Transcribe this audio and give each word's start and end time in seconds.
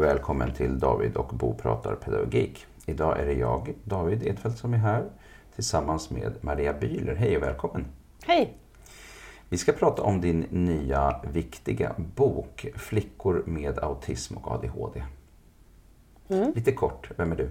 och 0.00 0.06
välkommen 0.06 0.54
till 0.54 0.78
David 0.78 1.16
och 1.16 1.34
Bo 1.34 1.54
pratar 1.54 1.94
pedagogik. 1.94 2.66
Idag 2.86 3.20
är 3.20 3.26
det 3.26 3.32
jag, 3.32 3.74
David 3.84 4.26
Edfeldt, 4.26 4.58
som 4.58 4.74
är 4.74 4.78
här 4.78 5.04
tillsammans 5.54 6.10
med 6.10 6.32
Maria 6.40 6.72
Bühler. 6.72 7.14
Hej 7.14 7.36
och 7.36 7.42
välkommen! 7.42 7.86
Hej! 8.22 8.56
Vi 9.48 9.58
ska 9.58 9.72
prata 9.72 10.02
om 10.02 10.20
din 10.20 10.40
nya 10.50 11.20
viktiga 11.32 11.94
bok 12.16 12.66
Flickor 12.76 13.42
med 13.46 13.78
autism 13.78 14.36
och 14.36 14.52
ADHD. 14.52 15.02
Mm. 16.28 16.52
Lite 16.54 16.72
kort, 16.72 17.10
vem 17.16 17.32
är 17.32 17.36
du? 17.36 17.48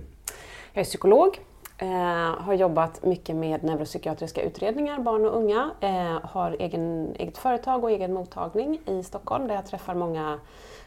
Jag 0.73 0.81
är 0.81 0.85
psykolog, 0.85 1.39
eh, 1.79 2.41
har 2.43 2.53
jobbat 2.53 3.03
mycket 3.03 3.35
med 3.35 3.63
neuropsykiatriska 3.63 4.41
utredningar, 4.41 4.99
barn 4.99 5.25
och 5.25 5.37
unga, 5.37 5.71
eh, 5.79 6.29
har 6.29 6.55
egen, 6.59 7.15
eget 7.15 7.37
företag 7.37 7.83
och 7.83 7.91
egen 7.91 8.13
mottagning 8.13 8.79
i 8.85 9.03
Stockholm 9.03 9.47
där 9.47 9.55
jag 9.55 9.65
träffar 9.65 9.95
många 9.95 10.39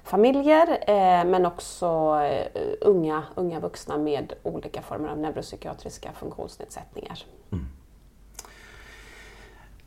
familjer 0.04 0.68
eh, 0.70 1.24
men 1.24 1.46
också 1.46 2.20
eh, 2.30 2.62
unga, 2.80 3.22
unga 3.34 3.60
vuxna 3.60 3.98
med 3.98 4.32
olika 4.42 4.82
former 4.82 5.08
av 5.08 5.18
neuropsykiatriska 5.18 6.12
funktionsnedsättningar. 6.12 7.18
Mm. 7.52 7.66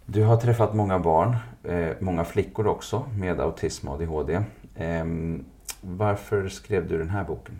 Du 0.05 0.23
har 0.23 0.37
träffat 0.37 0.75
många 0.75 0.99
barn, 0.99 1.35
eh, 1.63 1.95
många 1.99 2.25
flickor 2.25 2.67
också 2.67 3.05
med 3.17 3.39
autism 3.39 3.87
och 3.87 3.95
ADHD. 3.95 4.43
Ehm, 4.75 5.45
varför 5.81 6.47
skrev 6.47 6.87
du 6.87 6.97
den 6.97 7.09
här 7.09 7.23
boken? 7.23 7.59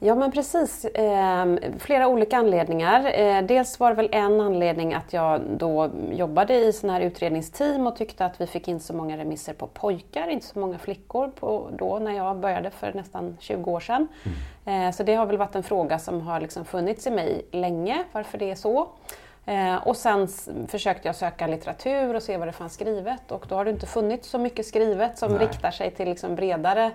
Ja 0.00 0.14
men 0.14 0.32
precis, 0.32 0.84
eh, 0.84 1.46
flera 1.78 2.08
olika 2.08 2.36
anledningar. 2.36 3.20
Eh, 3.20 3.42
dels 3.42 3.80
var 3.80 3.90
det 3.90 3.96
väl 3.96 4.08
en 4.12 4.40
anledning 4.40 4.94
att 4.94 5.12
jag 5.12 5.40
då 5.40 5.90
jobbade 6.12 6.54
i 6.54 6.72
sådana 6.72 6.98
här 6.98 7.06
utredningsteam 7.06 7.86
och 7.86 7.96
tyckte 7.96 8.24
att 8.24 8.40
vi 8.40 8.46
fick 8.46 8.68
in 8.68 8.80
så 8.80 8.94
många 8.94 9.16
remisser 9.16 9.52
på 9.52 9.66
pojkar, 9.66 10.28
inte 10.28 10.46
så 10.46 10.58
många 10.58 10.78
flickor 10.78 11.28
på, 11.28 11.68
då 11.78 11.98
när 11.98 12.12
jag 12.12 12.36
började 12.36 12.70
för 12.70 12.92
nästan 12.92 13.36
20 13.40 13.70
år 13.70 13.80
sedan. 13.80 14.08
Mm. 14.64 14.88
Eh, 14.88 14.92
så 14.92 15.02
det 15.02 15.14
har 15.14 15.26
väl 15.26 15.36
varit 15.36 15.54
en 15.54 15.62
fråga 15.62 15.98
som 15.98 16.20
har 16.20 16.40
liksom 16.40 16.64
funnits 16.64 17.06
i 17.06 17.10
mig 17.10 17.46
länge, 17.50 18.04
varför 18.12 18.38
det 18.38 18.50
är 18.50 18.54
så. 18.54 18.88
Eh, 19.46 19.76
och 19.76 19.96
sen 19.96 20.28
försökte 20.68 21.08
jag 21.08 21.16
söka 21.16 21.46
litteratur 21.46 22.14
och 22.14 22.22
se 22.22 22.36
vad 22.36 22.48
det 22.48 22.52
fanns 22.52 22.74
skrivet 22.74 23.30
och 23.30 23.46
då 23.48 23.54
har 23.54 23.64
det 23.64 23.70
inte 23.70 23.86
funnits 23.86 24.28
så 24.28 24.38
mycket 24.38 24.66
skrivet 24.66 25.18
som 25.18 25.32
Nej. 25.32 25.46
riktar 25.46 25.70
sig 25.70 25.90
till 25.90 26.08
liksom 26.08 26.34
bredare 26.34 26.90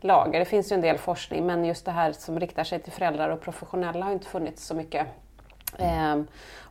lager. 0.00 0.38
Det 0.38 0.44
finns 0.44 0.72
ju 0.72 0.74
en 0.74 0.80
del 0.80 0.98
forskning 0.98 1.46
men 1.46 1.64
just 1.64 1.84
det 1.84 1.90
här 1.90 2.12
som 2.12 2.40
riktar 2.40 2.64
sig 2.64 2.80
till 2.80 2.92
föräldrar 2.92 3.30
och 3.30 3.40
professionella 3.40 4.04
har 4.04 4.12
inte 4.12 4.26
funnits 4.26 4.66
så 4.66 4.74
mycket. 4.74 5.06
Eh, 5.78 6.20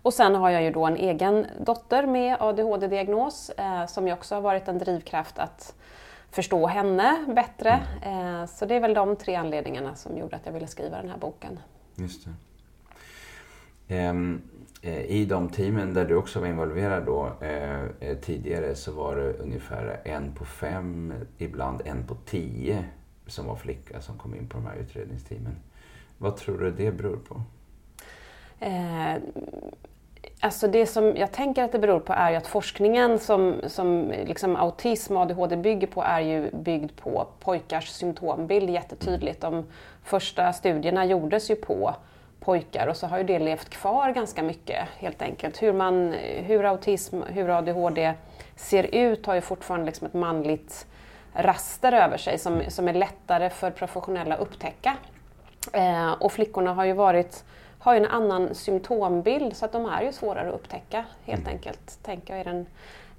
och 0.02 0.14
sen 0.14 0.36
har 0.36 0.50
jag 0.50 0.64
ju 0.64 0.72
då 0.72 0.86
en 0.86 0.98
egen 0.98 1.46
dotter 1.60 2.06
med 2.06 2.38
ADHD-diagnos 2.40 3.50
eh, 3.50 3.86
som 3.86 4.08
ju 4.08 4.14
också 4.14 4.36
har 4.36 4.42
varit 4.42 4.68
en 4.68 4.78
drivkraft 4.78 5.40
att 5.40 5.76
förstå 6.32 6.68
henne 6.68 7.26
bättre. 7.28 7.80
Mm. 8.04 8.36
Eh, 8.36 8.46
så 8.46 8.66
det 8.66 8.76
är 8.76 8.80
väl 8.80 8.94
de 8.94 9.16
tre 9.16 9.36
anledningarna 9.36 9.96
som 9.96 10.18
gjorde 10.18 10.36
att 10.36 10.46
jag 10.46 10.54
ville 10.54 10.68
skriva 10.68 10.98
den 10.98 11.10
här 11.10 11.18
boken. 11.18 11.60
Just 11.96 12.26
det. 12.26 12.32
Ehm, 13.88 14.42
eh, 14.82 15.02
I 15.02 15.26
de 15.26 15.50
teamen 15.50 15.94
där 15.94 16.06
du 16.06 16.16
också 16.16 16.40
var 16.40 16.48
involverad 16.48 17.06
då 17.06 17.32
eh, 17.42 17.84
eh, 18.00 18.18
tidigare 18.22 18.76
så 18.76 18.92
var 18.92 19.16
det 19.16 19.34
ungefär 19.34 20.02
en 20.04 20.32
på 20.36 20.46
fem, 20.46 21.14
ibland 21.38 21.82
en 21.86 22.08
på 22.08 22.16
tio 22.26 22.86
som 23.28 23.46
var 23.46 23.56
flicka 23.56 24.02
som 24.02 24.18
kom 24.18 24.36
in 24.36 24.48
på 24.48 24.58
de 24.58 24.66
här 24.66 24.76
utredningsteamen. 24.76 25.56
Vad 26.18 26.38
tror 26.38 26.58
du 26.58 26.72
det 26.72 26.92
beror 26.92 27.18
på? 27.18 27.42
Eh, 28.60 29.16
alltså 30.40 30.68
det 30.68 30.86
som 30.86 31.16
jag 31.16 31.32
tänker 31.32 31.64
att 31.64 31.72
det 31.72 31.80
beror 31.80 32.00
på 32.00 32.14
är 32.14 32.32
ju 32.32 32.36
att 32.36 32.48
forskningen 32.48 33.20
som, 33.20 33.56
som 33.68 34.14
liksom 34.26 34.56
autism 34.56 35.18
och 35.18 35.22
ADHD 35.22 35.58
bygger 35.58 35.88
på 35.88 36.04
är 36.04 36.20
ju 36.20 36.52
byggd 36.52 36.92
på 36.96 37.28
pojkars 37.40 37.90
symptombild 37.90 38.70
jättetydligt. 38.70 39.42
De 39.42 39.66
första 40.04 40.54
studierna 40.54 41.06
gjordes 41.06 41.52
ju 41.52 41.56
på 41.56 41.96
pojkar 42.40 42.88
och 42.88 42.98
så 42.98 43.08
har 43.08 43.18
ju 43.18 43.24
det 43.24 43.40
levt 43.40 43.70
kvar 43.70 44.12
ganska 44.12 44.44
mycket 44.44 44.88
helt 44.98 45.22
enkelt. 45.22 45.62
Hur, 45.62 45.74
man, 45.74 46.14
hur 46.46 46.66
autism, 46.66 47.22
hur 47.22 47.50
ADHD 47.58 48.14
ser 48.56 48.96
ut 48.96 49.26
har 49.26 49.36
ju 49.36 49.42
fortfarande 49.42 49.86
liksom 49.86 50.08
ett 50.08 50.14
manligt 50.14 50.88
raster 51.38 51.92
över 51.92 52.18
sig 52.18 52.38
som, 52.38 52.62
som 52.68 52.88
är 52.88 52.94
lättare 52.94 53.50
för 53.50 53.72
professionella 53.72 54.36
att 54.36 54.42
upptäcka. 54.42 54.98
Eh, 55.74 56.12
och 56.12 56.32
flickorna 56.32 56.74
har 56.74 56.86
ju 56.86 56.94
varit 56.94 57.44
har 57.80 57.94
ju 57.94 58.00
en 58.00 58.06
annan 58.06 58.56
symptombild 58.56 59.56
så 59.56 59.66
att 59.66 59.72
de 59.72 59.86
är 59.86 60.02
ju 60.02 60.12
svårare 60.12 60.48
att 60.48 60.56
upptäcka 60.56 61.06
helt 61.26 61.42
mm. 61.42 61.54
enkelt. 61.54 62.00
Tänker 62.04 62.34
jag 62.34 62.42
är 62.42 62.54
den 62.54 62.66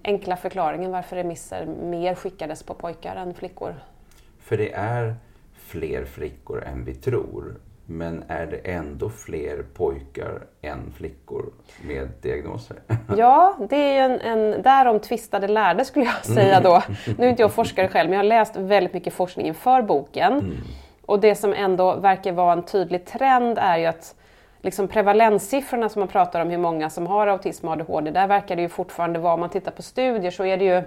enkla 0.04 0.36
förklaringen 0.36 0.90
varför 0.90 1.16
remisser 1.16 1.66
mer 1.66 2.14
skickades 2.14 2.62
på 2.62 2.74
pojkar 2.74 3.16
än 3.16 3.34
flickor. 3.34 3.74
För 4.38 4.56
det 4.56 4.72
är 4.72 5.14
fler 5.54 6.04
flickor 6.04 6.64
än 6.64 6.84
vi 6.84 6.94
tror. 6.94 7.54
Men 7.90 8.24
är 8.28 8.46
det 8.46 8.56
ändå 8.56 9.10
fler 9.10 9.64
pojkar 9.74 10.46
än 10.62 10.92
flickor 10.96 11.44
med 11.86 12.08
diagnoser? 12.22 12.76
Ja, 13.16 13.56
det 13.70 13.76
är 13.76 14.10
en, 14.10 14.20
en 14.20 14.62
därom 14.62 15.00
tvistade 15.00 15.48
lärde 15.48 15.84
skulle 15.84 16.04
jag 16.04 16.24
säga 16.24 16.60
då. 16.60 16.82
Nu 17.18 17.26
är 17.26 17.30
inte 17.30 17.42
jag 17.42 17.52
forskare 17.52 17.88
själv, 17.88 18.10
men 18.10 18.16
jag 18.16 18.24
har 18.24 18.28
läst 18.28 18.56
väldigt 18.56 18.94
mycket 18.94 19.14
forskning 19.14 19.46
inför 19.46 19.82
boken. 19.82 20.32
Mm. 20.32 20.56
Och 21.06 21.20
det 21.20 21.34
som 21.34 21.52
ändå 21.52 21.96
verkar 21.96 22.32
vara 22.32 22.52
en 22.52 22.62
tydlig 22.62 23.06
trend 23.06 23.58
är 23.58 23.76
ju 23.76 23.86
att 23.86 24.14
liksom 24.62 24.88
prevalenssiffrorna 24.88 25.88
som 25.88 26.00
man 26.00 26.08
pratar 26.08 26.40
om 26.40 26.50
hur 26.50 26.58
många 26.58 26.90
som 26.90 27.06
har 27.06 27.26
autism 27.26 27.68
och 27.68 27.72
ADHD, 27.72 28.10
där 28.10 28.26
verkar 28.26 28.56
det 28.56 28.62
ju 28.62 28.68
fortfarande 28.68 29.18
vara, 29.18 29.34
om 29.34 29.40
man 29.40 29.50
tittar 29.50 29.70
på 29.70 29.82
studier 29.82 30.30
så 30.30 30.44
är 30.44 30.56
det 30.56 30.64
ju 30.64 30.82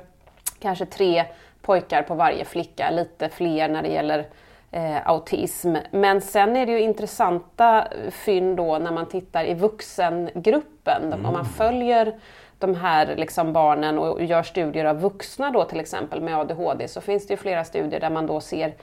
kanske 0.60 0.86
tre 0.86 1.26
pojkar 1.62 2.02
på 2.02 2.16
varje 2.16 2.46
flicka, 2.46 2.90
lite 2.90 3.30
fler 3.30 3.70
när 3.70 3.82
det 3.82 3.90
gäller 3.90 4.26
eh, 4.72 5.08
autism. 5.08 5.76
Men 5.92 6.22
sen 6.22 6.56
är 6.56 6.66
det 6.66 6.72
ju 6.72 6.82
intressanta 6.82 7.88
fynd 8.12 8.58
då 8.58 8.78
när 8.78 8.92
man 8.92 9.06
tittar 9.06 9.46
i 9.46 9.54
vuxengruppen. 9.54 11.04
Mm. 11.14 11.26
Om 11.26 11.34
man 11.34 11.46
följer 11.46 12.20
de 12.60 12.76
här 12.76 13.16
liksom 13.16 13.54
barnen 13.54 14.00
och 14.00 14.24
gör 14.24 14.44
studier 14.44 14.86
av 14.86 15.02
vuxna 15.02 15.52
då 15.52 15.64
till 15.64 15.80
exempel 15.80 16.22
med 16.22 16.38
ADHD 16.38 16.88
så 16.88 17.02
finns 17.02 17.28
det 17.28 17.34
ju 17.34 17.38
flera 17.38 17.64
studier 17.64 18.00
där 18.00 18.10
man 18.10 18.28
då 18.28 18.42
ser 18.42 18.74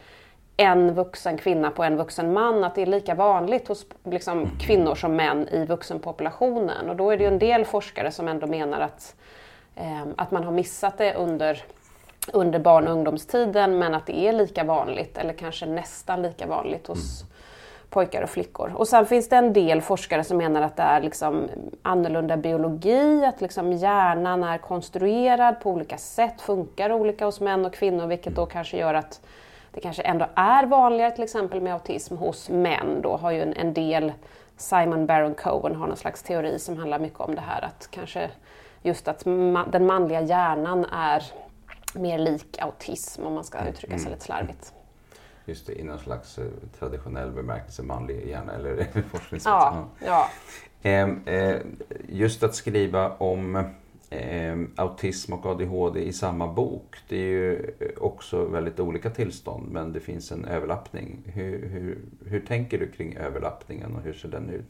en 0.57 0.95
vuxen 0.95 1.39
kvinna 1.39 1.71
på 1.71 1.85
en 1.85 1.97
vuxen 1.97 2.33
man, 2.33 2.65
att 2.65 2.75
det 2.75 2.83
är 2.83 2.87
lika 2.87 3.15
vanligt 3.15 3.69
hos 3.69 3.87
liksom, 4.05 4.39
mm. 4.39 4.51
kvinnor 4.61 4.95
som 4.95 5.17
män 5.17 5.49
i 5.49 5.65
vuxenpopulationen. 5.65 6.91
Och 6.91 6.97
då 6.97 7.11
är 7.11 7.17
det 7.17 7.25
ju 7.25 7.29
en 7.29 7.39
del 7.39 7.65
forskare 7.65 8.11
som 8.11 8.29
ändå 8.29 8.47
menar 8.47 8.81
att, 8.81 9.17
eh, 9.77 10.03
att 10.17 10.31
man 10.31 10.45
har 10.45 10.53
missat 10.53 10.99
det 10.99 11.15
under 11.15 11.63
under 12.33 12.59
barn 12.59 12.87
och 12.87 12.93
ungdomstiden 12.93 13.79
men 13.79 13.95
att 13.95 14.07
det 14.07 14.19
är 14.19 14.33
lika 14.33 14.65
vanligt 14.65 15.19
eller 15.19 15.33
kanske 15.33 15.67
nästan 15.67 16.23
lika 16.23 16.47
vanligt 16.47 16.87
hos 16.87 17.23
mm. 17.23 17.33
pojkar 17.91 18.23
och 18.23 18.31
flickor. 18.31 18.73
Och 18.75 18.89
sen 18.89 19.07
finns 19.07 19.29
det 19.29 19.37
en 19.37 19.53
del 19.53 19.83
forskare 19.83 20.25
som 20.25 20.37
menar 20.37 20.63
att 20.63 20.77
det 20.77 20.83
är 20.83 21.01
liksom 21.01 21.49
annorlunda 21.83 22.37
biologi, 22.37 23.25
att 23.25 23.41
liksom 23.41 23.73
hjärnan 23.73 24.45
är 24.45 24.59
konstruerad 24.59 25.61
på 25.61 25.71
olika 25.71 25.99
sätt, 25.99 26.41
funkar 26.41 26.93
olika 26.93 27.25
hos 27.25 27.41
män 27.41 27.65
och 27.65 27.75
kvinnor 27.75 28.07
vilket 28.07 28.37
då 28.37 28.47
kanske 28.47 28.77
gör 28.77 28.95
att 28.95 29.21
det 29.73 29.81
kanske 29.81 30.03
ändå 30.03 30.27
är 30.35 30.67
vanligare 30.67 31.11
till 31.11 31.25
exempel 31.25 31.61
med 31.61 31.73
autism 31.73 32.17
hos 32.17 32.49
män. 32.49 33.03
Då 33.03 33.17
har 33.17 33.31
ju 33.31 33.43
en, 33.43 33.53
en 33.53 33.75
del, 33.75 34.13
Simon 34.57 35.07
Baron 35.07 35.35
Cohen 35.35 35.77
har 35.77 35.87
någon 35.87 35.97
slags 35.97 36.23
teori 36.23 36.59
som 36.59 36.79
handlar 36.79 36.99
mycket 36.99 37.21
om 37.21 37.35
det 37.35 37.41
här 37.41 37.65
att 37.65 37.89
kanske 37.91 38.31
just 38.83 39.09
att 39.09 39.27
ma 39.27 39.65
den 39.71 39.87
manliga 39.87 40.21
hjärnan 40.21 40.85
är 40.85 41.23
mer 41.95 42.19
lik 42.19 42.59
autism 42.61 43.27
om 43.27 43.35
man 43.35 43.45
ska 43.45 43.59
mm. 43.59 43.73
uttrycka 43.73 43.95
sig 43.95 44.07
mm. 44.07 44.13
lite 44.13 44.25
slarvigt. 44.25 44.73
Just 45.45 45.67
det, 45.67 45.81
i 45.81 45.85
någon 45.85 45.99
slags 45.99 46.39
eh, 46.39 46.45
traditionell 46.79 47.31
bemärkelse 47.31 47.83
manlig 47.83 48.29
hjärna 48.29 48.53
eller 48.53 48.87
forskningssätt. 49.11 49.51
Ja, 49.51 49.89
ja. 50.05 50.31
Ehm, 50.83 51.21
eh, 51.27 51.57
just 52.09 52.43
att 52.43 52.55
skriva 52.55 53.13
om 53.13 53.65
ehm, 54.11 54.73
autism 54.77 55.33
och 55.33 55.47
ADHD 55.47 56.01
i 56.01 56.13
samma 56.13 56.53
bok. 56.53 56.97
Det 57.09 57.17
är 57.17 57.21
ju 57.21 57.75
också 57.97 58.45
väldigt 58.45 58.81
olika 58.81 59.11
tillstånd 59.11 59.69
men 59.73 59.93
det 59.93 60.01
finns 60.01 60.33
en 60.33 60.45
överlappning. 60.45 61.23
Hur, 61.27 61.69
hur, 61.69 61.99
hur 62.27 62.41
tänker 62.41 62.79
du 62.79 62.91
kring 62.91 63.17
överlappningen 63.17 63.97
och 63.97 64.03
hur 64.03 64.13
ser 64.13 64.29
den 64.29 64.51
ut? 64.51 64.69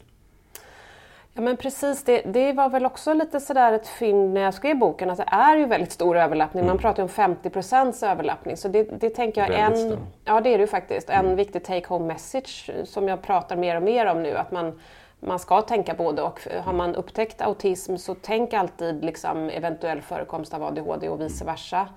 Ja 1.33 1.41
men 1.41 1.57
precis, 1.57 2.03
det, 2.03 2.21
det 2.21 2.53
var 2.53 2.69
väl 2.69 2.85
också 2.85 3.13
lite 3.13 3.39
sådär 3.39 3.73
ett 3.73 3.87
fynd 3.87 4.33
när 4.33 4.41
jag 4.41 4.53
skrev 4.53 4.77
boken 4.77 5.09
att 5.09 5.17
det 5.17 5.27
är 5.27 5.57
ju 5.57 5.65
väldigt 5.65 5.91
stor 5.91 6.17
överlappning. 6.17 6.63
Mm. 6.63 6.67
Man 6.67 6.77
pratar 6.77 7.03
ju 7.03 7.09
om 7.09 7.35
50% 7.41 8.11
överlappning. 8.11 8.57
Så 8.57 8.67
det, 8.67 8.83
det 8.83 9.09
tänker 9.09 9.41
jag 9.41 9.59
en, 9.59 9.97
ja 10.25 10.41
det 10.41 10.49
är 10.49 10.57
det 10.57 10.61
ju 10.61 10.67
faktiskt, 10.67 11.09
en 11.09 11.25
mm. 11.25 11.35
viktig 11.35 11.63
take 11.63 11.87
home 11.87 12.05
message 12.05 12.71
som 12.83 13.07
jag 13.07 13.21
pratar 13.21 13.55
mer 13.55 13.75
och 13.75 13.83
mer 13.83 14.05
om 14.05 14.23
nu. 14.23 14.37
Att 14.37 14.51
man, 14.51 14.79
man 15.19 15.39
ska 15.39 15.61
tänka 15.61 15.93
både 15.93 16.21
och. 16.21 16.47
Har 16.63 16.73
man 16.73 16.95
upptäckt 16.95 17.41
autism 17.41 17.95
så 17.95 18.15
tänk 18.21 18.53
alltid 18.53 19.05
liksom 19.05 19.49
eventuell 19.49 20.01
förekomst 20.01 20.53
av 20.53 20.63
ADHD 20.63 21.09
och 21.09 21.21
vice 21.21 21.45
versa. 21.45 21.87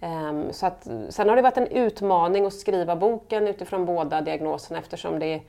Um, 0.00 0.52
så 0.52 0.66
att, 0.66 0.88
sen 1.08 1.28
har 1.28 1.36
det 1.36 1.42
varit 1.42 1.56
en 1.56 1.66
utmaning 1.66 2.46
att 2.46 2.52
skriva 2.52 2.96
boken 2.96 3.48
utifrån 3.48 3.86
båda 3.86 4.20
diagnoserna 4.20 4.78
eftersom 4.78 5.18
det 5.18 5.40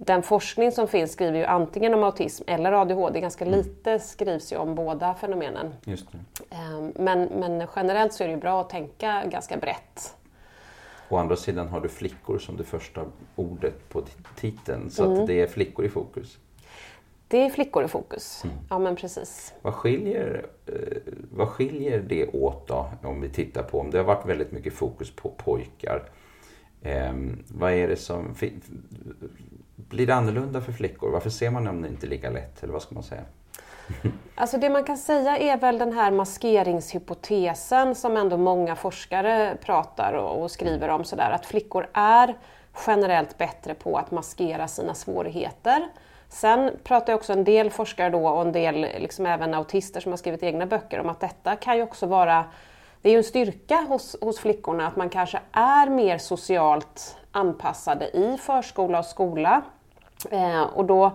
den 0.00 0.22
forskning 0.22 0.72
som 0.72 0.88
finns 0.88 1.12
skriver 1.12 1.38
ju 1.38 1.44
antingen 1.44 1.94
om 1.94 2.04
autism 2.04 2.44
eller 2.46 2.72
ADHD. 2.72 3.20
Ganska 3.20 3.44
mm. 3.44 3.58
lite 3.58 3.98
skrivs 3.98 4.52
ju 4.52 4.56
om 4.56 4.74
båda 4.74 5.14
fenomenen. 5.14 5.74
Ehm, 6.50 6.92
men, 6.96 7.24
men 7.24 7.66
generellt 7.76 8.12
så 8.12 8.24
är 8.24 8.28
det 8.28 8.34
ju 8.34 8.40
bra 8.40 8.60
att 8.60 8.70
tänka 8.70 9.24
ganska 9.24 9.56
brett. 9.56 10.14
Å 11.08 11.16
andra 11.16 11.36
sidan 11.36 11.68
har 11.68 11.80
du 11.80 11.88
flickor 11.88 12.38
som 12.38 12.56
det 12.56 12.64
första 12.64 13.04
ordet 13.36 13.88
på 13.88 14.02
titeln, 14.36 14.90
så 14.90 15.04
mm. 15.04 15.20
att 15.20 15.26
det 15.26 15.40
är 15.40 15.46
flickor 15.46 15.84
i 15.84 15.88
fokus. 15.88 16.38
Det 17.28 17.44
är 17.44 17.50
flickor 17.50 17.84
i 17.84 17.88
fokus, 17.88 18.44
mm. 18.44 18.56
ja 18.70 18.78
men 18.78 18.96
precis. 18.96 19.54
Vad 19.62 19.74
skiljer, 19.74 20.46
eh, 20.66 21.12
vad 21.32 21.48
skiljer 21.48 22.00
det 22.00 22.26
åt 22.26 22.68
då, 22.68 22.90
om 23.02 23.20
vi 23.20 23.28
tittar 23.28 23.62
på, 23.62 23.80
om 23.80 23.90
det 23.90 23.98
har 23.98 24.04
varit 24.04 24.26
väldigt 24.26 24.52
mycket 24.52 24.74
fokus 24.74 25.10
på 25.10 25.28
pojkar. 25.28 26.10
Eh, 26.82 27.12
vad 27.48 27.72
är 27.72 27.88
det 27.88 27.96
som, 27.96 28.34
blir 29.88 30.06
det 30.06 30.14
annorlunda 30.14 30.60
för 30.60 30.72
flickor? 30.72 31.10
Varför 31.10 31.30
ser 31.30 31.50
man 31.50 31.64
dem 31.64 31.84
inte 31.84 32.06
lika 32.06 32.30
lätt, 32.30 32.62
eller 32.62 32.72
vad 32.72 32.82
ska 32.82 32.94
man 32.94 33.04
säga? 33.04 33.22
Alltså 34.34 34.58
det 34.58 34.70
man 34.70 34.84
kan 34.84 34.98
säga 34.98 35.38
är 35.38 35.56
väl 35.56 35.78
den 35.78 35.92
här 35.92 36.10
maskeringshypotesen 36.10 37.94
som 37.94 38.16
ändå 38.16 38.36
många 38.36 38.76
forskare 38.76 39.56
pratar 39.64 40.12
och, 40.12 40.50
skriver 40.50 40.88
om 40.88 41.04
sådär 41.04 41.30
att 41.30 41.46
flickor 41.46 41.88
är 41.92 42.34
generellt 42.86 43.38
bättre 43.38 43.74
på 43.74 43.96
att 43.96 44.10
maskera 44.10 44.68
sina 44.68 44.94
svårigheter. 44.94 45.88
Sen 46.28 46.70
pratar 46.84 47.14
också 47.14 47.32
en 47.32 47.44
del 47.44 47.70
forskare 47.70 48.10
då 48.10 48.28
och 48.28 48.42
en 48.42 48.52
del 48.52 48.74
liksom 48.80 49.26
även 49.26 49.54
autister 49.54 50.00
som 50.00 50.12
har 50.12 50.16
skrivit 50.16 50.42
egna 50.42 50.66
böcker 50.66 51.00
om 51.00 51.08
att 51.08 51.20
detta 51.20 51.56
kan 51.56 51.76
ju 51.76 51.82
också 51.82 52.06
vara 52.06 52.44
det 53.02 53.08
är 53.08 53.12
ju 53.12 53.18
en 53.18 53.24
styrka 53.24 53.86
hos, 53.88 54.16
hos 54.20 54.38
flickorna 54.38 54.86
att 54.86 54.96
man 54.96 55.08
kanske 55.08 55.40
är 55.52 55.90
mer 55.90 56.18
socialt 56.18 57.16
anpassade 57.32 58.16
i 58.16 58.38
förskola 58.38 58.98
och 58.98 59.04
skola. 59.04 59.62
Eh, 60.30 60.62
och 60.62 60.84
då 60.84 61.12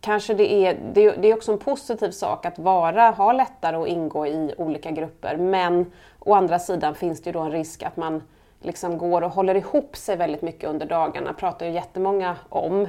kanske 0.00 0.34
det 0.34 0.52
är, 0.52 0.78
det, 0.94 1.10
det, 1.10 1.28
är 1.28 1.34
också 1.34 1.52
en 1.52 1.58
positiv 1.58 2.10
sak 2.10 2.46
att 2.46 2.58
vara, 2.58 3.10
ha 3.10 3.32
lättare 3.32 3.76
att 3.76 3.88
ingå 3.88 4.26
i 4.26 4.54
olika 4.58 4.90
grupper. 4.90 5.36
Men 5.36 5.92
å 6.18 6.34
andra 6.34 6.58
sidan 6.58 6.94
finns 6.94 7.22
det 7.22 7.28
ju 7.28 7.32
då 7.32 7.40
en 7.40 7.52
risk 7.52 7.82
att 7.82 7.96
man 7.96 8.22
liksom 8.60 8.98
går 8.98 9.22
och 9.22 9.30
håller 9.30 9.54
ihop 9.54 9.96
sig 9.96 10.16
väldigt 10.16 10.42
mycket 10.42 10.70
under 10.70 10.86
dagarna, 10.86 11.32
pratar 11.32 11.66
ju 11.66 11.72
jättemånga 11.72 12.36
om. 12.48 12.88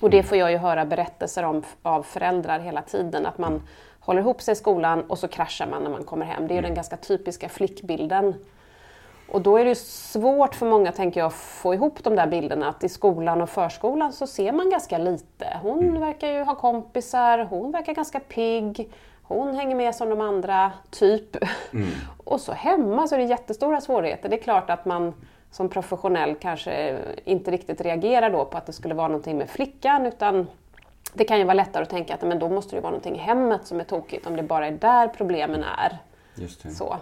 Och 0.00 0.10
det 0.10 0.22
får 0.22 0.38
jag 0.38 0.50
ju 0.50 0.56
höra 0.56 0.84
berättelser 0.84 1.42
om 1.42 1.62
av 1.82 2.02
föräldrar 2.02 2.58
hela 2.58 2.82
tiden, 2.82 3.26
att 3.26 3.38
man 3.38 3.62
håller 4.00 4.20
ihop 4.20 4.42
sig 4.42 4.52
i 4.52 4.56
skolan 4.56 5.02
och 5.02 5.18
så 5.18 5.28
kraschar 5.28 5.66
man 5.66 5.82
när 5.82 5.90
man 5.90 6.04
kommer 6.04 6.26
hem. 6.26 6.48
Det 6.48 6.54
är 6.54 6.56
ju 6.56 6.62
den 6.62 6.74
ganska 6.74 6.96
typiska 6.96 7.48
flickbilden. 7.48 8.34
Och 9.28 9.40
då 9.40 9.56
är 9.56 9.64
det 9.64 9.74
svårt 9.78 10.54
för 10.54 10.66
många, 10.66 10.92
tänker 10.92 11.20
jag, 11.20 11.26
att 11.26 11.34
få 11.34 11.74
ihop 11.74 12.04
de 12.04 12.16
där 12.16 12.26
bilderna. 12.26 12.68
Att 12.68 12.84
i 12.84 12.88
skolan 12.88 13.42
och 13.42 13.50
förskolan 13.50 14.12
så 14.12 14.26
ser 14.26 14.52
man 14.52 14.70
ganska 14.70 14.98
lite. 14.98 15.58
Hon 15.62 15.78
mm. 15.78 16.00
verkar 16.00 16.28
ju 16.28 16.42
ha 16.42 16.54
kompisar, 16.54 17.38
hon 17.38 17.72
verkar 17.72 17.94
ganska 17.94 18.20
pigg, 18.20 18.90
hon 19.22 19.54
hänger 19.54 19.76
med 19.76 19.94
som 19.94 20.10
de 20.10 20.20
andra, 20.20 20.72
typ. 20.90 21.36
Mm. 21.72 21.88
och 22.24 22.40
så 22.40 22.52
hemma 22.52 23.08
så 23.08 23.14
är 23.14 23.18
det 23.18 23.24
jättestora 23.24 23.80
svårigheter. 23.80 24.28
Det 24.28 24.36
är 24.36 24.42
klart 24.42 24.70
att 24.70 24.84
man 24.84 25.14
som 25.50 25.68
professionell 25.68 26.34
kanske 26.34 26.98
inte 27.24 27.50
riktigt 27.50 27.80
reagerar 27.80 28.30
då 28.30 28.44
på 28.44 28.58
att 28.58 28.66
det 28.66 28.72
skulle 28.72 28.94
vara 28.94 29.08
någonting 29.08 29.38
med 29.38 29.50
flickan 29.50 30.06
utan 30.06 30.46
det 31.12 31.24
kan 31.24 31.38
ju 31.38 31.44
vara 31.44 31.54
lättare 31.54 31.82
att 31.82 31.90
tänka 31.90 32.14
att 32.14 32.22
men 32.22 32.38
då 32.38 32.48
måste 32.48 32.76
det 32.76 32.80
vara 32.80 32.90
någonting 32.90 33.16
i 33.16 33.18
hemmet 33.18 33.66
som 33.66 33.80
är 33.80 33.84
tokigt 33.84 34.26
om 34.26 34.36
det 34.36 34.42
bara 34.42 34.66
är 34.66 34.72
där 34.72 35.08
problemen 35.08 35.64
är. 35.64 35.98
Så. 36.70 36.96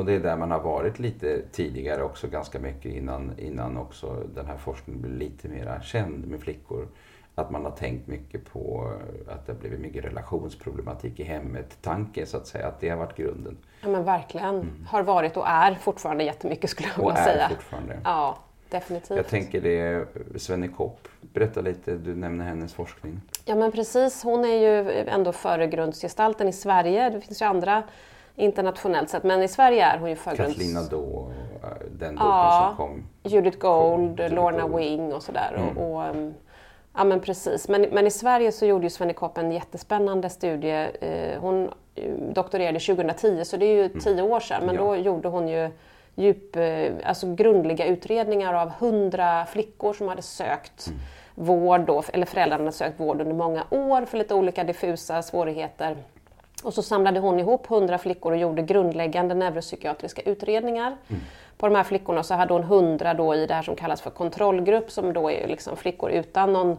Och 0.00 0.06
det 0.06 0.12
är 0.12 0.20
där 0.20 0.36
man 0.36 0.50
har 0.50 0.60
varit 0.60 0.98
lite 0.98 1.42
tidigare 1.52 2.02
också 2.02 2.28
ganska 2.28 2.58
mycket 2.58 2.92
innan, 2.92 3.32
innan 3.38 3.76
också 3.76 4.22
den 4.34 4.46
här 4.46 4.56
forskningen 4.56 5.02
blev 5.02 5.14
lite 5.14 5.48
mer 5.48 5.80
känd 5.82 6.26
med 6.26 6.40
flickor. 6.40 6.88
Att 7.34 7.50
man 7.50 7.64
har 7.64 7.72
tänkt 7.72 8.06
mycket 8.06 8.52
på 8.52 8.92
att 9.28 9.46
det 9.46 9.52
har 9.52 9.60
blivit 9.60 9.80
mycket 9.80 10.04
relationsproblematik 10.04 11.20
i 11.20 11.22
hemmet. 11.22 11.78
Tanke 11.82 12.26
så 12.26 12.36
att 12.36 12.46
säga, 12.46 12.66
att 12.66 12.80
det 12.80 12.88
har 12.88 12.96
varit 12.96 13.16
grunden. 13.16 13.56
Ja 13.82 13.88
men 13.88 14.04
verkligen. 14.04 14.54
Mm. 14.54 14.86
Har 14.88 15.02
varit 15.02 15.36
och 15.36 15.48
är 15.48 15.74
fortfarande 15.74 16.24
jättemycket 16.24 16.70
skulle 16.70 16.88
jag 16.96 17.04
vilja 17.06 17.24
säga. 17.24 17.46
Och 17.46 17.52
är 17.52 17.54
fortfarande. 17.54 18.00
Ja, 18.04 18.38
definitivt. 18.70 19.16
Jag 19.16 19.28
tänker 19.28 19.60
det, 19.60 20.06
Svenne 20.36 20.68
Kopp, 20.68 21.08
berätta 21.20 21.60
lite, 21.60 21.96
du 21.96 22.14
nämner 22.14 22.44
hennes 22.44 22.74
forskning. 22.74 23.20
Ja 23.44 23.54
men 23.54 23.72
precis, 23.72 24.22
hon 24.22 24.44
är 24.44 24.54
ju 24.54 24.90
ändå 25.08 25.32
föregrundsgestalten 25.32 26.48
i 26.48 26.52
Sverige. 26.52 27.10
Det 27.10 27.20
finns 27.20 27.42
ju 27.42 27.46
andra 27.46 27.82
internationellt 28.40 29.10
sett. 29.10 29.22
Men 29.22 29.42
i 29.42 29.48
Sverige 29.48 29.84
är 29.84 29.98
hon 29.98 30.10
ju 30.10 30.16
förgrunds... 30.16 30.52
Katlina 30.52 30.82
då, 30.90 31.32
den 31.98 32.14
boken 32.14 32.28
ja, 32.28 32.74
som 32.76 32.86
kom. 32.86 33.04
Judith 33.22 33.58
Gold, 33.58 34.16
kom, 34.16 34.36
Lorna 34.36 34.62
Gold. 34.62 34.76
Wing 34.76 35.12
och 35.12 35.22
sådär. 35.22 35.54
Mm. 35.56 35.78
Och, 35.78 35.96
och, 35.96 36.16
um, 36.16 36.34
ja 36.94 37.04
men 37.04 37.20
precis. 37.20 37.68
Men, 37.68 37.82
men 37.82 38.06
i 38.06 38.10
Sverige 38.10 38.52
så 38.52 38.66
gjorde 38.66 38.84
ju 38.84 38.90
Svenny 38.90 39.12
Kopp 39.12 39.38
en 39.38 39.52
jättespännande 39.52 40.30
studie. 40.30 40.88
Eh, 41.00 41.40
hon 41.40 41.70
eh, 41.94 42.12
doktorerade 42.34 42.80
2010 42.80 43.44
så 43.44 43.56
det 43.56 43.66
är 43.66 43.74
ju 43.74 43.84
mm. 43.84 44.00
tio 44.00 44.22
år 44.22 44.40
sedan. 44.40 44.66
Men 44.66 44.74
ja. 44.74 44.82
då 44.82 44.96
gjorde 44.96 45.28
hon 45.28 45.48
ju 45.48 45.70
djup, 46.14 46.56
eh, 46.56 46.92
alltså 47.04 47.34
grundliga 47.34 47.86
utredningar 47.86 48.54
av 48.54 48.70
hundra 48.70 49.46
flickor 49.46 49.92
som 49.92 50.08
hade 50.08 50.22
sökt 50.22 50.86
mm. 50.86 51.00
vård, 51.34 51.80
då, 51.80 52.02
eller 52.12 52.26
föräldrarna 52.26 52.72
sökt 52.72 53.00
vård 53.00 53.20
under 53.20 53.34
många 53.34 53.64
år 53.70 54.04
för 54.04 54.18
lite 54.18 54.34
olika 54.34 54.64
diffusa 54.64 55.22
svårigheter. 55.22 55.96
Och 56.62 56.74
så 56.74 56.82
samlade 56.82 57.20
hon 57.20 57.40
ihop 57.40 57.70
100 57.70 57.98
flickor 57.98 58.32
och 58.32 58.38
gjorde 58.38 58.62
grundläggande 58.62 59.34
neuropsykiatriska 59.34 60.22
utredningar 60.22 60.96
mm. 61.08 61.22
på 61.58 61.66
de 61.66 61.74
här 61.74 61.84
flickorna. 61.84 62.22
Så 62.22 62.34
hade 62.34 62.52
hon 62.54 62.62
100 62.62 63.14
då 63.14 63.34
i 63.34 63.46
det 63.46 63.54
här 63.54 63.62
som 63.62 63.76
kallas 63.76 64.00
för 64.00 64.10
kontrollgrupp 64.10 64.90
som 64.90 65.12
då 65.12 65.30
är 65.30 65.48
liksom 65.48 65.76
flickor 65.76 66.10
utan 66.10 66.52
någon, 66.52 66.78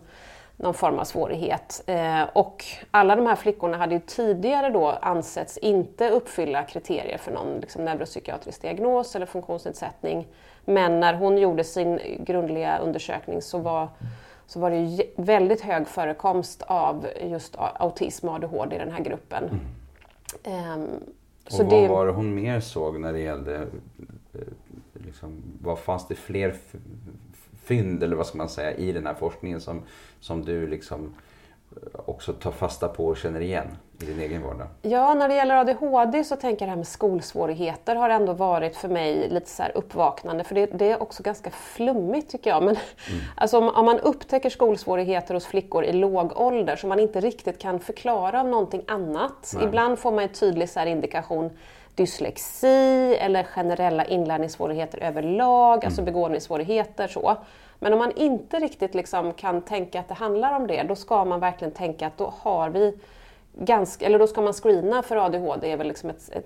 någon 0.58 0.74
form 0.74 1.00
av 1.00 1.04
svårighet. 1.04 1.84
Eh, 1.86 2.24
och 2.34 2.66
alla 2.92 3.16
de 3.16 3.26
här 3.26 3.36
flickorna 3.36 3.78
hade 3.78 3.96
ju 3.96 4.02
tidigare 4.02 4.70
då 4.70 4.88
ansetts 5.02 5.58
inte 5.58 6.10
uppfylla 6.10 6.64
kriterier 6.64 7.18
för 7.18 7.32
någon 7.32 7.60
liksom, 7.60 7.86
neuropsykiatrisk 7.86 8.62
diagnos 8.62 9.16
eller 9.16 9.26
funktionsnedsättning. 9.26 10.28
Men 10.66 11.00
när 11.00 11.14
hon 11.14 11.38
gjorde 11.38 11.64
sin 11.64 12.00
grundliga 12.20 12.78
undersökning 12.78 13.42
så 13.42 13.58
var 13.58 13.88
så 14.52 14.60
var 14.60 14.72
det 14.72 15.04
väldigt 15.16 15.62
hög 15.62 15.88
förekomst 15.88 16.62
av 16.62 17.08
just 17.22 17.56
autism 17.58 18.28
och 18.28 18.36
ADHD 18.36 18.76
i 18.76 18.80
den 18.80 18.92
här 18.92 19.04
gruppen. 19.04 19.44
Mm. 20.44 20.82
Um, 20.82 20.90
och 21.46 21.66
vad 21.66 21.70
det... 21.70 21.88
var 21.88 22.06
det 22.06 22.12
hon 22.12 22.36
mer 22.36 22.60
såg 22.60 23.00
när 23.00 23.14
det 23.14 23.20
gällde, 23.20 23.56
eh, 24.34 24.40
liksom, 24.94 25.44
vad 25.62 25.80
fanns 25.80 26.08
det 26.08 26.16
fler 26.16 26.56
fynd 27.64 28.04
eller 28.04 28.16
vad 28.16 28.28
ska 28.28 28.38
man 28.38 28.50
säga 28.50 28.74
i 28.74 28.92
den 28.92 29.06
här 29.06 29.14
forskningen 29.14 29.62
som, 29.62 29.82
som 30.20 30.46
du 30.46 30.68
liksom 30.68 31.14
också 32.06 32.34
tar 32.34 32.52
fasta 32.52 32.88
på 32.88 33.06
och 33.06 33.18
känner 33.18 33.42
igen 33.42 33.78
i 34.02 34.06
din 34.06 34.20
egen 34.20 34.44
vardag? 34.44 34.68
Ja, 34.82 35.14
när 35.14 35.28
det 35.28 35.36
gäller 35.36 35.56
ADHD 35.56 36.24
så 36.24 36.36
tänker 36.36 36.62
jag 36.62 36.68
det 36.68 36.72
här 36.72 36.78
med 36.78 36.88
skolsvårigheter 36.88 37.96
har 37.96 38.10
ändå 38.10 38.34
varit 38.34 38.76
för 38.76 38.88
mig 38.88 39.30
lite 39.30 39.50
så 39.50 39.64
uppvaknande 39.76 40.44
för 40.44 40.56
det, 40.56 40.66
det, 40.66 40.92
är 40.92 41.04
också 41.04 41.24
ganska 41.24 41.50
flummigt 41.50 42.32
tycker 42.32 42.50
jag. 42.50 42.64
Men, 42.64 42.76
mm. 42.76 43.22
alltså, 43.36 43.58
om, 43.58 43.70
om, 43.70 43.86
man 43.86 44.00
upptäcker 44.00 44.50
skolsvårigheter 44.50 45.34
hos 45.34 45.46
flickor 45.46 45.84
i 45.84 45.94
låg 45.94 46.40
ålder 46.40 46.76
som 46.76 46.90
man 46.90 47.00
inte 47.00 47.20
riktigt 47.20 47.60
kan 47.60 47.80
förklara 47.80 48.40
av 48.40 48.48
någonting 48.48 48.84
annat. 48.88 49.52
Nej. 49.56 49.66
Ibland 49.66 50.00
får 50.00 50.12
man 50.12 50.24
en 50.24 50.30
tydlig 50.30 50.70
så 50.70 50.86
indikation 50.86 51.50
dyslexi 51.96 53.16
eller 53.20 53.44
generella 53.44 54.06
inlärningssvårigheter 54.06 54.98
överlag, 55.04 55.74
alltså 55.74 55.86
mm. 55.86 55.88
alltså 55.88 56.02
begåvningssvårigheter. 56.02 57.08
Så. 57.08 57.38
Men 57.80 57.94
om 57.94 58.00
man 58.00 58.12
inte 58.12 58.60
riktigt 58.60 58.96
liksom 58.96 59.34
kan 59.34 59.62
tänka 59.62 60.00
att 60.00 60.08
det 60.08 60.14
handlar 60.14 60.56
om 60.56 60.68
det, 60.68 60.84
då 60.84 60.96
ska 60.96 61.26
man 61.26 61.40
verkligen 61.40 61.74
tänka 61.74 62.08
att 62.08 62.18
då 62.18 62.34
har 62.38 62.70
vi 62.70 62.98
ganska, 63.54 64.06
eller 64.06 64.20
då 64.20 64.28
ska 64.28 64.42
man 64.42 64.54
screena 64.54 65.04
för 65.04 65.16
ADHD, 65.16 65.62
det 65.62 65.72
är 65.72 65.78
väl 65.78 65.88
liksom 65.88 66.10
ett, 66.10 66.30
ett, 66.30 66.46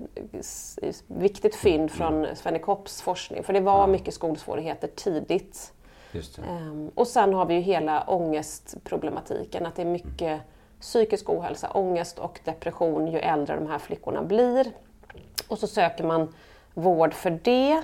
ett 0.81 1.03
viktigt 1.07 1.55
fynd 1.55 1.91
från 1.91 2.13
mm. 2.13 2.35
Svenne 2.35 2.59
Kopps 2.59 3.01
forskning, 3.01 3.43
för 3.43 3.53
det 3.53 3.59
var 3.59 3.87
mycket 3.87 4.13
skolsvårigheter 4.13 4.87
tidigt. 4.87 5.71
Um, 6.49 6.91
och 6.95 7.07
sen 7.07 7.33
har 7.33 7.45
vi 7.45 7.53
ju 7.53 7.59
hela 7.59 8.03
ångestproblematiken, 8.07 9.65
att 9.65 9.75
det 9.75 9.81
är 9.81 9.85
mycket 9.85 10.41
psykisk 10.81 11.29
ohälsa, 11.29 11.71
ångest 11.73 12.19
och 12.19 12.39
depression 12.43 13.07
ju 13.07 13.19
äldre 13.19 13.55
de 13.55 13.67
här 13.67 13.79
flickorna 13.79 14.23
blir. 14.23 14.71
Och 15.47 15.59
så 15.59 15.67
söker 15.67 16.03
man 16.03 16.33
vård 16.73 17.13
för 17.13 17.39
det 17.43 17.83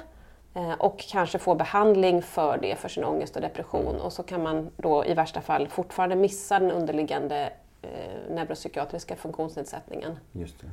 eh, 0.54 0.74
och 0.74 1.00
kanske 1.00 1.40
få 1.40 1.56
behandling 1.56 2.22
för 2.22 2.58
det, 2.62 2.76
för 2.76 2.90
sin 2.90 3.04
ångest 3.04 3.36
och 3.36 3.42
depression. 3.42 3.96
Och 3.96 4.14
så 4.14 4.24
kan 4.24 4.44
man 4.44 4.70
då 4.78 5.06
i 5.06 5.14
värsta 5.14 5.42
fall 5.42 5.68
fortfarande 5.68 6.16
missa 6.16 6.60
den 6.60 6.72
underliggande 6.72 7.54
eh, 7.82 8.34
neuropsykiatriska 8.36 9.16
funktionsnedsättningen. 9.16 10.20
Just 10.32 10.62
det. 10.62 10.68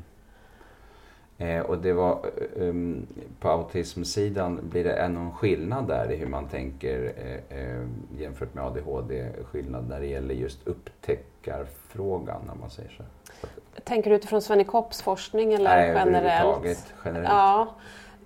Eh, 1.38 1.61
och 1.61 1.78
det 1.78 1.92
var, 1.92 2.18
um, 2.57 3.07
på 3.40 3.49
autismsidan, 3.49 4.61
blir 4.62 4.85
det 4.85 5.09
någon 5.09 5.33
skillnad 5.33 5.88
där 5.88 6.12
i 6.12 6.16
hur 6.16 6.26
man 6.26 6.49
tänker 6.49 7.12
eh, 7.16 7.59
eh, 7.59 7.87
jämfört 8.18 8.54
med 8.54 8.64
ADHD? 8.64 9.28
Skillnad 9.45 9.88
när 9.88 10.00
det 10.00 10.07
gäller 10.07 10.35
just 10.35 10.66
upptäckarfrågan, 10.66 12.50
om 12.52 12.61
man 12.61 12.71
säger 12.71 12.90
så? 12.90 13.02
Tänker 13.85 14.11
du 14.11 14.16
utifrån 14.16 14.42
Svenny 14.42 14.64
Kopps 14.64 15.02
forskning 15.02 15.54
eller 15.54 15.76
Nej, 15.76 15.92
generellt? 15.97 16.95
generellt. 17.04 17.28
Ja. 17.28 17.75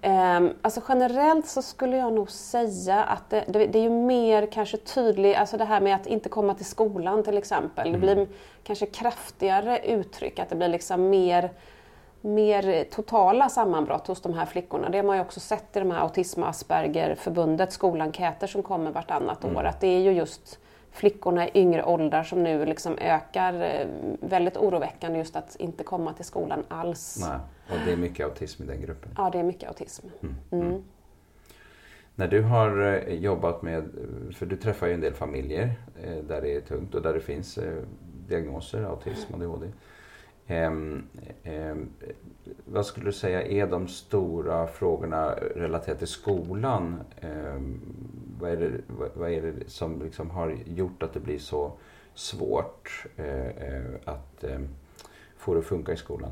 Um, 0.04 0.54
alltså 0.62 0.80
generellt 0.88 1.46
så 1.46 1.62
skulle 1.62 1.96
jag 1.96 2.12
nog 2.12 2.30
säga 2.30 3.04
att 3.04 3.30
det, 3.30 3.44
det, 3.48 3.66
det 3.66 3.78
är 3.78 3.82
ju 3.82 3.90
mer 3.90 4.48
kanske 4.52 4.76
tydligt, 4.76 5.36
alltså 5.36 5.56
det 5.56 5.64
här 5.64 5.80
med 5.80 5.94
att 5.94 6.06
inte 6.06 6.28
komma 6.28 6.54
till 6.54 6.66
skolan 6.66 7.22
till 7.22 7.38
exempel. 7.38 7.88
Mm. 7.88 8.00
Det 8.00 8.06
blir 8.06 8.26
kanske 8.62 8.86
kraftigare 8.86 9.78
uttryck, 9.78 10.38
att 10.38 10.48
det 10.48 10.56
blir 10.56 10.68
liksom 10.68 11.10
mer 11.10 11.50
mer 12.22 12.84
totala 12.84 13.48
sammanbrott 13.48 14.06
hos 14.06 14.22
de 14.22 14.34
här 14.34 14.46
flickorna. 14.46 14.88
Det 14.88 14.98
har 14.98 15.04
man 15.04 15.16
ju 15.16 15.22
också 15.22 15.40
sett 15.40 15.76
i 15.76 15.78
de 15.78 15.90
här 15.90 16.00
Autism 16.00 16.42
och 16.42 16.48
Asperger-förbundets 16.48 17.74
skolenkäter 17.74 18.46
som 18.46 18.62
kommer 18.62 18.90
vartannat 18.90 19.44
mm. 19.44 19.56
år. 19.56 19.64
Att 19.64 19.80
det 19.80 19.86
är 19.86 20.00
ju 20.00 20.12
just 20.12 20.58
flickorna 20.90 21.48
i 21.48 21.50
yngre 21.54 21.84
åldrar 21.84 22.22
som 22.22 22.42
nu 22.42 22.64
liksom 22.64 22.98
ökar 22.98 23.54
eh, 23.54 23.86
väldigt 24.20 24.56
oroväckande 24.56 25.18
just 25.18 25.36
att 25.36 25.56
inte 25.56 25.84
komma 25.84 26.12
till 26.12 26.24
skolan 26.24 26.64
alls. 26.68 27.26
Nej. 27.28 27.38
Och 27.68 27.86
det 27.86 27.92
är 27.92 27.96
mycket 27.96 28.26
autism 28.26 28.62
i 28.62 28.66
den 28.66 28.80
gruppen? 28.80 29.10
Ja, 29.16 29.30
det 29.30 29.38
är 29.38 29.42
mycket 29.42 29.68
autism. 29.68 30.06
Mm. 30.22 30.34
Mm. 30.50 30.66
mm. 30.66 30.82
När 32.14 32.28
du 32.28 32.42
har 32.42 32.82
eh, 32.82 33.14
jobbat 33.14 33.62
med, 33.62 33.90
för 34.34 34.46
du 34.46 34.56
träffar 34.56 34.86
ju 34.86 34.94
en 34.94 35.00
del 35.00 35.14
familjer 35.14 35.74
eh, 36.02 36.16
där 36.16 36.42
det 36.42 36.56
är 36.56 36.60
tungt 36.60 36.94
och 36.94 37.02
där 37.02 37.14
det 37.14 37.20
finns 37.20 37.58
diagnoser, 38.28 38.82
autism 38.82 39.34
och 39.34 39.40
ADHD. 39.40 39.66
Um, 40.48 41.08
vad 42.64 42.86
skulle 42.86 43.06
du 43.06 43.12
säga 43.12 43.42
är 43.42 43.66
de 43.66 43.88
stora 43.88 44.66
frågorna 44.66 45.34
relaterat 45.34 45.98
till 45.98 46.08
skolan? 46.08 47.00
Um, 47.22 47.80
vad, 48.40 48.50
är 48.50 48.56
det, 48.56 48.70
vad, 48.86 49.08
vad, 49.14 49.30
är 49.30 49.42
det 49.42 49.70
som 49.70 50.02
liksom 50.02 50.30
har 50.30 50.56
gjort 50.66 51.02
att 51.02 51.14
det 51.14 51.20
blir 51.20 51.38
så 51.38 51.72
svårt 52.14 53.06
uh, 53.18 53.94
att 54.04 54.44
få 55.36 55.54
det 55.54 55.60
att 55.60 55.66
funka 55.66 55.92
i 55.92 55.96
skolan? 55.96 56.30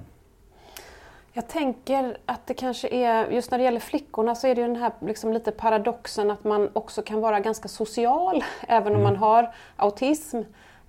Jag 1.33 1.49
tänker 1.49 2.19
att 2.27 2.47
det 2.47 2.55
kanske 2.55 2.89
är, 2.89 3.31
just 3.31 3.51
när 3.51 3.59
det 3.59 3.65
gäller 3.65 3.81
flickorna 3.81 4.35
så 4.35 4.47
är 4.47 4.55
det 4.55 4.61
ju 4.61 4.67
den 4.67 4.77
här 4.77 4.93
liksom 5.01 5.33
lite 5.33 5.53
paradoxen 5.53 6.31
att 6.31 6.45
man 6.45 6.71
också 6.73 7.03
kan 7.03 7.21
vara 7.21 7.41
ganska 7.41 7.69
social 7.69 8.45
även 8.69 8.95
om 8.95 9.01
mm. 9.01 9.03
man 9.03 9.17
har 9.17 9.55
autism. 9.77 10.41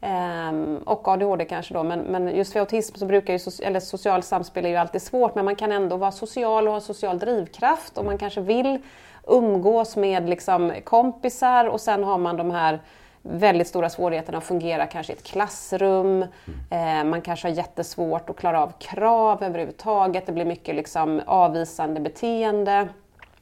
Um, 0.03 0.77
och 0.77 1.08
ADHD 1.08 1.46
kanske 1.46 1.74
då, 1.74 1.84
men, 1.84 2.00
men 2.00 2.36
just 2.36 2.53
för 2.53 2.60
autism 2.60 2.96
så 2.98 3.05
brukar 3.05 3.34
ju, 3.34 3.39
eller 3.63 3.79
social 3.79 4.24
samspel 4.24 4.65
är 4.65 4.70
ju 4.70 4.75
alltid 4.75 5.01
svårt, 5.01 5.36
men 5.36 5.46
man 5.46 5.55
kan 5.55 5.72
ändå 5.72 5.98
vara 5.98 6.12
social 6.12 6.67
och 6.67 6.74
ha 6.74 6.81
social 6.81 7.20
drivkraft 7.20 7.98
och 7.98 8.05
man 8.05 8.17
kanske 8.17 8.41
vill 8.41 8.79
umgås 9.27 9.96
med 9.96 10.29
liksom 10.29 10.74
kompisar 10.84 11.65
och 11.65 11.81
sen 11.81 12.03
har 12.03 12.17
man 12.17 12.38
de 12.38 12.51
här 12.51 12.79
väldigt 13.22 13.67
stora 13.67 13.89
svårigheterna 13.89 14.38
att 14.38 14.43
fungera 14.43 14.88
kanske 14.88 15.13
i 15.13 15.15
ett 15.15 15.24
klassrum. 15.24 16.25
Eh, 16.70 17.03
man 17.03 17.22
kanske 17.22 17.48
har 17.48 17.55
jättesvårt 17.55 18.29
att 18.29 18.38
klara 18.38 18.63
av 18.63 18.72
krav 18.79 19.43
överhuvudtaget. 19.43 20.25
Det 20.25 20.31
blir 20.31 20.46
mycket 20.46 20.75
liksom 20.75 21.22
avvisande 21.25 22.00
beteende 22.00 22.88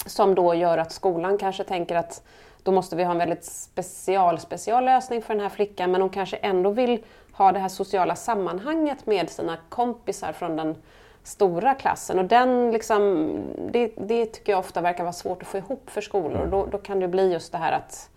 som 0.05 0.35
då 0.35 0.53
gör 0.53 0.77
att 0.77 0.91
skolan 0.91 1.37
kanske 1.37 1.63
tänker 1.63 1.95
att 1.95 2.23
då 2.63 2.71
måste 2.71 2.95
vi 2.95 3.03
ha 3.03 3.11
en 3.11 3.17
väldigt 3.17 3.45
special, 3.45 4.39
special 4.39 4.85
lösning 4.85 5.21
för 5.21 5.33
den 5.33 5.43
här 5.43 5.49
flickan 5.49 5.91
men 5.91 6.01
hon 6.01 6.09
kanske 6.09 6.37
ändå 6.37 6.69
vill 6.69 7.03
ha 7.31 7.51
det 7.51 7.59
här 7.59 7.69
sociala 7.69 8.15
sammanhanget 8.15 9.05
med 9.05 9.29
sina 9.29 9.57
kompisar 9.69 10.31
från 10.31 10.55
den 10.55 10.75
stora 11.23 11.73
klassen. 11.73 12.19
Och 12.19 12.25
den 12.25 12.71
liksom, 12.71 13.27
det, 13.71 13.91
det 13.97 14.25
tycker 14.25 14.51
jag 14.51 14.59
ofta 14.59 14.81
verkar 14.81 15.03
vara 15.03 15.13
svårt 15.13 15.41
att 15.41 15.47
få 15.47 15.57
ihop 15.57 15.89
för 15.89 16.01
skolor. 16.01 16.37
Mm. 16.37 16.49
Då, 16.49 16.65
då 16.65 16.77
kan 16.77 16.99
det 16.99 17.07
bli 17.07 17.33
just 17.33 17.51
det 17.51 17.57
här 17.57 17.71
att 17.71 18.09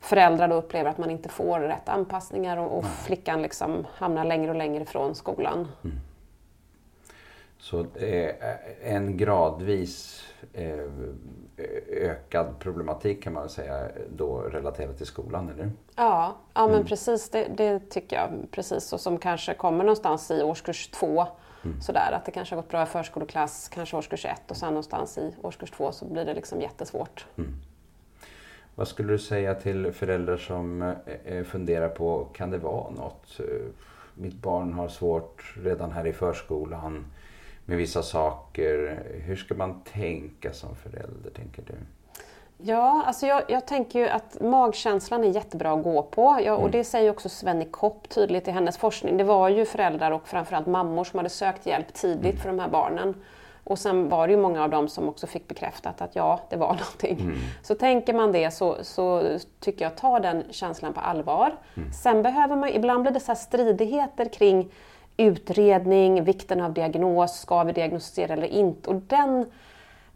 föräldrar 0.00 0.48
då 0.48 0.54
upplever 0.54 0.90
att 0.90 0.98
man 0.98 1.10
inte 1.10 1.28
får 1.28 1.60
rätt 1.60 1.88
anpassningar 1.88 2.56
och, 2.56 2.78
och 2.78 2.84
flickan 2.84 3.42
liksom 3.42 3.86
hamnar 3.94 4.24
längre 4.24 4.50
och 4.50 4.56
längre 4.56 4.82
ifrån 4.82 5.14
skolan. 5.14 5.68
Mm. 5.84 5.96
Så 7.58 7.80
eh, 7.80 8.34
en 8.82 9.16
gradvis 9.16 10.24
eh, 10.52 10.78
ökad 11.88 12.58
problematik 12.58 13.22
kan 13.22 13.32
man 13.32 13.48
säga 13.48 13.88
då 14.16 14.40
relaterat 14.40 14.96
till 14.96 15.06
skolan, 15.06 15.48
eller 15.48 15.70
Ja, 15.96 16.36
ja 16.54 16.66
men 16.66 16.74
mm. 16.74 16.86
precis 16.86 17.30
det, 17.30 17.48
det, 17.56 17.90
tycker 17.90 18.16
jag. 18.16 18.30
Precis, 18.50 18.92
och 18.92 19.00
som 19.00 19.18
kanske 19.18 19.54
kommer 19.54 19.84
någonstans 19.84 20.30
i 20.30 20.42
årskurs 20.42 20.88
två. 20.88 21.26
Mm. 21.64 21.80
Sådär, 21.80 22.12
att 22.12 22.24
det 22.24 22.32
kanske 22.32 22.54
har 22.54 22.62
gått 22.62 22.70
bra 22.70 22.82
i 22.82 22.86
förskoleklass, 22.86 23.68
kanske 23.68 23.96
årskurs 23.96 24.24
ett 24.24 24.50
och 24.50 24.56
sen 24.56 24.68
någonstans 24.68 25.18
i 25.18 25.34
årskurs 25.42 25.70
två 25.70 25.92
så 25.92 26.04
blir 26.04 26.24
det 26.24 26.34
liksom 26.34 26.60
jättesvårt. 26.60 27.26
Mm. 27.36 27.54
Vad 28.74 28.88
skulle 28.88 29.12
du 29.12 29.18
säga 29.18 29.54
till 29.54 29.92
föräldrar 29.92 30.36
som 30.36 30.82
eh, 30.82 30.94
eh, 31.24 31.44
funderar 31.44 31.88
på, 31.88 32.24
kan 32.32 32.50
det 32.50 32.58
vara 32.58 32.90
något? 32.90 33.40
Mitt 34.14 34.34
barn 34.34 34.72
har 34.72 34.88
svårt 34.88 35.54
redan 35.56 35.92
här 35.92 36.06
i 36.06 36.12
förskolan 36.12 37.04
med 37.68 37.78
vissa 37.78 38.02
saker. 38.02 39.02
Hur 39.26 39.36
ska 39.36 39.54
man 39.54 39.80
tänka 39.80 40.52
som 40.52 40.76
förälder, 40.76 41.30
tänker 41.30 41.62
du? 41.62 41.74
Ja, 42.58 43.02
alltså 43.06 43.26
jag, 43.26 43.42
jag, 43.48 43.66
tänker 43.66 43.98
ju 43.98 44.08
att 44.08 44.40
magkänslan 44.40 45.24
är 45.24 45.28
jättebra 45.28 45.72
att 45.72 45.82
gå 45.84 46.02
på. 46.02 46.40
Ja, 46.44 46.52
och 46.52 46.60
mm. 46.60 46.70
det 46.70 46.84
säger 46.84 47.10
också 47.10 47.28
Svenny 47.28 47.64
Kopp 47.64 48.08
tydligt 48.08 48.48
i 48.48 48.50
hennes 48.50 48.78
forskning. 48.78 49.16
Det 49.16 49.24
var 49.24 49.48
ju 49.48 49.64
föräldrar 49.64 50.10
och 50.10 50.28
framförallt 50.28 50.66
mammor 50.66 51.04
som 51.04 51.18
hade 51.18 51.28
sökt 51.28 51.66
hjälp 51.66 51.94
tidigt 51.94 52.24
mm. 52.24 52.36
för 52.36 52.48
de 52.48 52.58
här 52.58 52.68
barnen. 52.68 53.14
Och 53.64 53.78
sen 53.78 54.08
var 54.08 54.26
det 54.26 54.32
ju 54.32 54.40
många 54.40 54.64
av 54.64 54.70
dem 54.70 54.88
som 54.88 55.08
också 55.08 55.26
fick 55.26 55.48
bekräftat 55.48 56.00
att 56.00 56.16
ja, 56.16 56.40
det 56.50 56.56
var 56.56 56.66
någonting. 56.80 57.20
Mm. 57.20 57.38
Så 57.62 57.74
tänker 57.74 58.14
man 58.14 58.32
det 58.32 58.50
så, 58.50 58.76
så 58.82 59.38
tycker 59.60 59.84
jag 59.84 59.96
ta 59.96 60.18
den 60.18 60.44
känslan 60.50 60.92
på 60.92 61.00
allvar. 61.00 61.56
Mm. 61.76 61.92
Sen 61.92 62.22
behöver 62.22 62.56
man, 62.56 62.68
ibland 62.68 63.02
blir 63.02 63.12
det 63.12 63.20
så 63.20 63.34
stridigheter 63.34 64.32
kring 64.32 64.70
utredning, 65.18 66.24
vikten 66.24 66.60
av 66.60 66.72
diagnos, 66.72 67.40
ska 67.40 67.64
vi 67.64 67.72
diagnostisera 67.72 68.32
eller 68.32 68.46
inte? 68.46 68.90
Och 68.90 68.96
den 68.96 69.46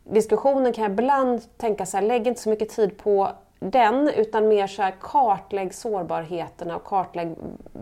diskussionen 0.04 0.73
kan 0.73 0.82
jag 0.82 0.92
ibland 0.92 1.42
tänka 1.56 1.87
så 1.87 1.97
här, 1.97 2.04
lägg 2.04 2.26
inte 2.26 2.40
så 2.40 2.49
mycket 2.49 2.68
tid 2.68 2.99
på 2.99 3.30
den, 3.59 4.09
utan 4.16 4.49
mer 4.49 4.66
så 4.66 4.82
här, 4.82 4.94
kartlägg 5.00 5.75
sårbarheterna 5.75 6.76
och 6.76 6.85
kartlägg 6.85 7.35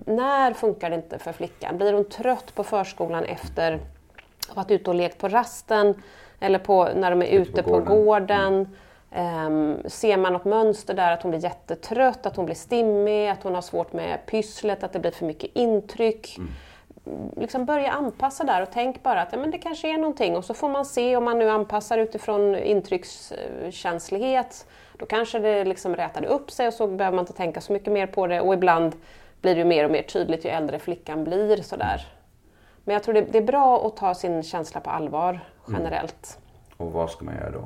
när 0.06 0.52
funkar 0.52 0.90
det 0.90 0.96
inte 0.96 1.18
för 1.18 1.32
flickan? 1.32 1.78
Blir 1.78 1.92
hon 1.92 2.04
trött 2.04 2.54
på 2.54 2.64
förskolan 2.64 3.24
efter 3.24 3.72
att 3.72 4.48
ha 4.48 4.54
varit 4.54 4.70
ute 4.70 4.90
och 4.90 4.96
lekt 4.96 5.18
på 5.18 5.28
rasten 5.28 6.02
eller 6.40 6.58
på, 6.58 6.88
när 6.96 7.10
de 7.10 7.22
är 7.22 7.26
ute 7.26 7.62
på, 7.62 7.70
på 7.70 7.80
gården? 7.80 8.76
Um, 9.16 9.78
ser 9.86 10.16
man 10.16 10.32
något 10.32 10.44
mönster 10.44 10.94
där, 10.94 11.12
att 11.12 11.22
hon 11.22 11.30
blir 11.30 11.44
jättetrött, 11.44 12.26
att 12.26 12.36
hon 12.36 12.44
blir 12.44 12.54
stimmig, 12.54 13.28
att 13.28 13.42
hon 13.42 13.54
har 13.54 13.62
svårt 13.62 13.92
med 13.92 14.26
pysslet, 14.26 14.82
att 14.82 14.92
det 14.92 14.98
blir 14.98 15.10
för 15.10 15.26
mycket 15.26 15.50
intryck. 15.54 16.38
Mm 16.38 16.50
liksom 17.36 17.64
börja 17.64 17.90
anpassa 17.90 18.44
där 18.44 18.62
och 18.62 18.68
tänk 18.72 19.02
bara 19.02 19.22
att 19.22 19.32
ja, 19.32 19.38
men 19.38 19.50
det 19.50 19.58
kanske 19.58 19.94
är 19.94 19.98
någonting 19.98 20.36
och 20.36 20.44
så 20.44 20.54
får 20.54 20.68
man 20.68 20.84
se 20.84 21.16
om 21.16 21.24
man 21.24 21.38
nu 21.38 21.50
anpassar 21.50 21.98
utifrån 21.98 22.56
intryckskänslighet. 22.56 24.66
Då 24.98 25.06
kanske 25.06 25.38
det 25.38 25.64
liksom 25.64 25.96
rätade 25.96 26.26
upp 26.26 26.50
sig 26.50 26.66
och 26.66 26.74
så 26.74 26.86
behöver 26.86 27.16
man 27.16 27.22
inte 27.22 27.32
tänka 27.32 27.60
så 27.60 27.72
mycket 27.72 27.92
mer 27.92 28.06
på 28.06 28.26
det 28.26 28.40
och 28.40 28.54
ibland 28.54 28.96
blir 29.40 29.54
det 29.54 29.64
mer 29.64 29.84
och 29.84 29.90
mer 29.90 30.02
tydligt 30.02 30.44
ju 30.44 30.50
äldre 30.50 30.78
flickan 30.78 31.24
blir. 31.24 31.62
Sådär. 31.62 32.06
Men 32.84 32.94
jag 32.94 33.02
tror 33.02 33.14
det, 33.14 33.20
det 33.20 33.38
är 33.38 33.42
bra 33.42 33.86
att 33.86 33.96
ta 33.96 34.14
sin 34.14 34.42
känsla 34.42 34.80
på 34.80 34.90
allvar 34.90 35.40
generellt. 35.68 36.38
Mm. 36.38 36.88
Och 36.88 36.92
vad 36.92 37.10
ska 37.10 37.24
man 37.24 37.34
göra 37.34 37.50
då? 37.50 37.64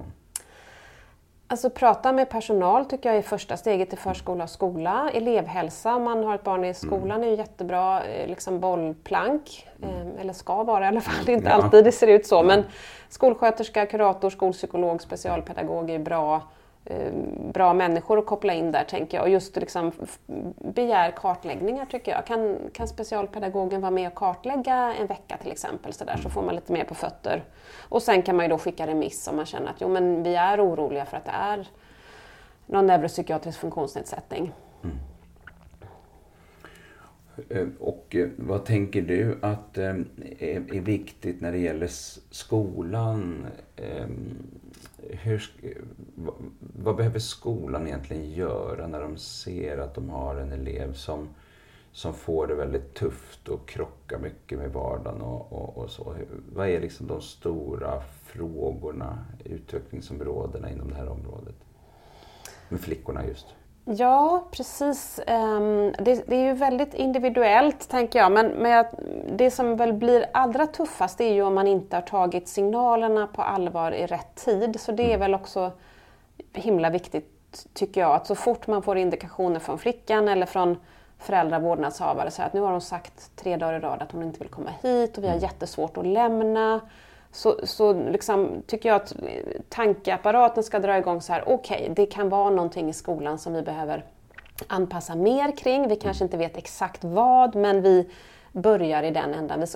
Alltså 1.55 1.71
prata 1.71 2.13
med 2.13 2.29
personal 2.29 2.85
tycker 2.85 3.09
jag 3.09 3.19
är 3.19 3.23
första 3.23 3.57
steget 3.57 3.89
till 3.89 3.99
förskola 3.99 4.45
och 4.45 4.51
skola. 4.51 5.11
Elevhälsa 5.13 5.95
om 5.95 6.03
man 6.03 6.25
har 6.25 6.35
ett 6.35 6.45
barn 6.45 6.65
i 6.65 6.75
skolan 6.75 7.11
mm. 7.11 7.23
är 7.23 7.29
ju 7.29 7.37
jättebra 7.37 8.05
eh, 8.05 8.29
liksom 8.29 8.61
bollplank. 8.61 9.69
Mm. 9.83 10.19
Eller 10.19 10.33
ska 10.33 10.63
vara 10.63 10.85
i 10.85 10.89
alla 10.89 11.01
fall, 11.01 11.25
det 11.27 11.33
är 11.33 11.37
inte 11.37 11.49
ja. 11.49 11.55
alltid 11.55 11.85
det 11.85 11.93
ser 11.93 12.07
ut 12.07 12.27
så. 12.27 12.43
Men 12.43 12.65
skolsköterska, 13.09 13.87
kurator, 13.87 14.31
skolpsykolog, 14.31 15.03
specialpedagog 15.03 15.91
är 15.91 15.99
bra 15.99 16.35
Ehm, 16.37 16.64
Eh, 16.87 17.13
bra 17.53 17.75
människor 17.75 18.19
att 18.19 18.27
koppla 18.27 18.53
in 18.53 18.73
där 18.73 18.85
tänker 18.85 19.17
jag. 19.17 19.25
Och 19.25 19.31
just 19.31 19.57
liksom 19.57 19.93
begär 20.59 21.11
kartläggningar 21.11 21.87
tycker 21.87 22.13
jag. 22.13 22.27
Kan, 22.27 22.59
kan 22.73 22.89
specialpedagogen 22.89 23.81
vara 23.81 23.91
med 23.91 24.09
och 24.09 24.15
kartlägga 24.15 24.95
en 24.95 25.07
vecka 25.07 25.37
till 25.37 25.53
exempel 25.53 25.93
så, 25.93 26.05
där, 26.05 26.17
så 26.17 26.31
får 26.31 26.43
man 26.43 26.55
lite 26.55 26.73
mer 26.73 26.85
på 26.85 26.95
fötter. 26.95 27.45
Och 27.89 28.03
sen 28.03 28.23
kan 28.23 28.37
man 28.37 28.45
ju 28.45 28.49
då 28.49 28.59
skicka 28.59 28.87
remiss 28.87 29.29
om 29.29 29.37
man 29.37 29.47
känner 29.47 29.71
att 29.71 29.81
jo, 29.81 29.89
men 29.89 30.23
vi 30.23 30.35
är 30.35 30.65
oroliga 30.65 31.05
för 31.05 31.17
att 31.17 31.25
det 31.25 31.31
är 31.31 31.69
någon 32.67 32.87
neuropsykiatrisk 32.87 33.61
funktionsnedsättning. 33.61 34.53
Mm. 34.83 34.97
Eh, 37.49 37.69
och 37.79 38.17
eh, 38.17 38.29
vad 38.37 38.65
tänker 38.65 39.03
du 39.03 39.39
att 39.43 39.79
eh, 39.79 39.95
är 40.39 40.81
viktigt 40.81 41.41
när 41.41 41.53
det 41.53 41.59
gäller 41.59 41.89
skolan? 42.31 43.47
Ehm, 43.77 44.37
hur, 45.11 45.51
vad 46.59 46.97
behöver 46.97 47.19
skolan 47.19 47.87
egentligen 47.87 48.31
göra 48.31 48.87
när 48.87 49.01
de 49.01 49.17
ser 49.17 49.79
att 49.79 49.95
de 49.95 50.11
har 50.11 50.37
en 50.37 50.53
elev 50.53 50.93
som, 50.93 51.29
som 51.93 52.15
får 52.15 52.47
det 52.47 52.55
väldigt 52.55 52.95
tufft 52.95 53.49
och 53.49 53.69
krockar 53.69 54.19
mycket 54.19 54.59
med 54.59 54.73
vardagen 54.73 55.21
och, 55.21 55.53
och, 55.53 55.79
och 55.79 55.91
så? 55.91 56.15
Vad 56.55 56.69
är 56.69 56.81
liksom 56.81 57.07
de 57.07 57.21
stora 57.21 58.03
frågorna, 58.23 59.25
utvecklingsområdena 59.45 60.71
inom 60.71 60.89
det 60.89 60.97
här 60.97 61.09
området? 61.09 61.57
Med 62.69 62.81
flickorna 62.81 63.27
just. 63.27 63.47
Ja, 63.85 64.45
precis. 64.51 65.21
Ehm, 65.27 65.93
det, 65.99 66.29
är 66.29 66.45
ju 66.45 66.53
väldigt 66.53 66.95
individuellt, 66.95 67.89
tänker 67.89 68.19
jag. 68.19 68.33
Men, 68.33 68.47
men 68.47 68.85
det 69.37 69.51
som 69.51 69.77
väl 69.77 69.93
blir 69.93 70.27
allra 70.33 70.67
tuffast 70.67 71.21
är 71.21 71.33
ju 71.33 71.43
om 71.43 71.55
man 71.55 71.67
inte 71.67 71.97
har 71.97 72.03
tagit 72.03 72.49
signalerna 72.49 73.27
på 73.27 73.43
allvar 73.43 73.93
i 73.93 74.07
rätt 74.07 74.35
tid. 74.35 74.81
Så 74.81 74.93
det 74.93 75.03
är 75.03 75.09
mm. 75.09 75.21
väl 75.21 75.35
också 75.35 75.73
himla 76.53 76.91
viktigt, 76.91 77.67
tycker 77.75 78.01
jag, 78.01 78.15
att 78.15 78.27
så 78.27 78.35
fort 78.35 78.67
man 78.67 78.83
får 78.83 78.99
indikationer 78.99 79.61
från 79.61 79.79
flickan 79.79 80.29
eller 80.29 80.47
från 80.47 80.77
föräldrar, 81.19 81.61
vårdnadshavare, 81.61 82.31
så 82.31 82.43
att 82.43 82.53
nu 82.53 82.61
har 82.61 82.71
hon 82.71 82.81
sagt 82.81 83.37
tre 83.37 83.57
dagar 83.57 83.75
i 83.75 83.81
rad 83.81 84.03
att 84.03 84.13
hon 84.13 84.23
inte 84.23 84.39
vill 84.39 84.49
komma 84.49 84.71
hit 84.83 85.19
och 85.19 85.25
vi 85.25 85.29
har 85.29 85.35
mm. 85.35 85.43
jättesvårt 85.43 85.97
att 85.97 86.07
lämna 86.07 86.81
så, 87.35 87.61
så 87.63 87.93
liksom, 87.93 88.63
tycker 88.67 88.89
jag 88.89 88.97
att 88.97 89.13
tankeapparaten 89.69 90.63
ska 90.65 90.79
dra 90.79 90.99
igång 90.99 91.21
så 91.21 91.33
här, 91.33 91.49
okej, 91.49 91.81
okay, 91.83 91.95
det 91.95 92.07
kan 92.07 92.29
vara 92.29 92.51
någonting 92.51 92.89
i 92.89 92.93
skolan 92.93 93.39
som 93.39 93.53
vi 93.55 93.63
behöver 93.63 94.05
anpassa 94.67 95.15
mer 95.15 95.57
kring. 95.57 95.89
Vi 95.89 95.97
kanske 95.97 96.25
inte 96.25 96.37
vet 96.37 96.57
exakt 96.57 97.05
vad, 97.05 97.55
men 97.55 97.83
vi 97.83 98.11
börjar 98.53 99.03
i 99.03 99.11
den 99.11 99.35
ändan. 99.35 99.67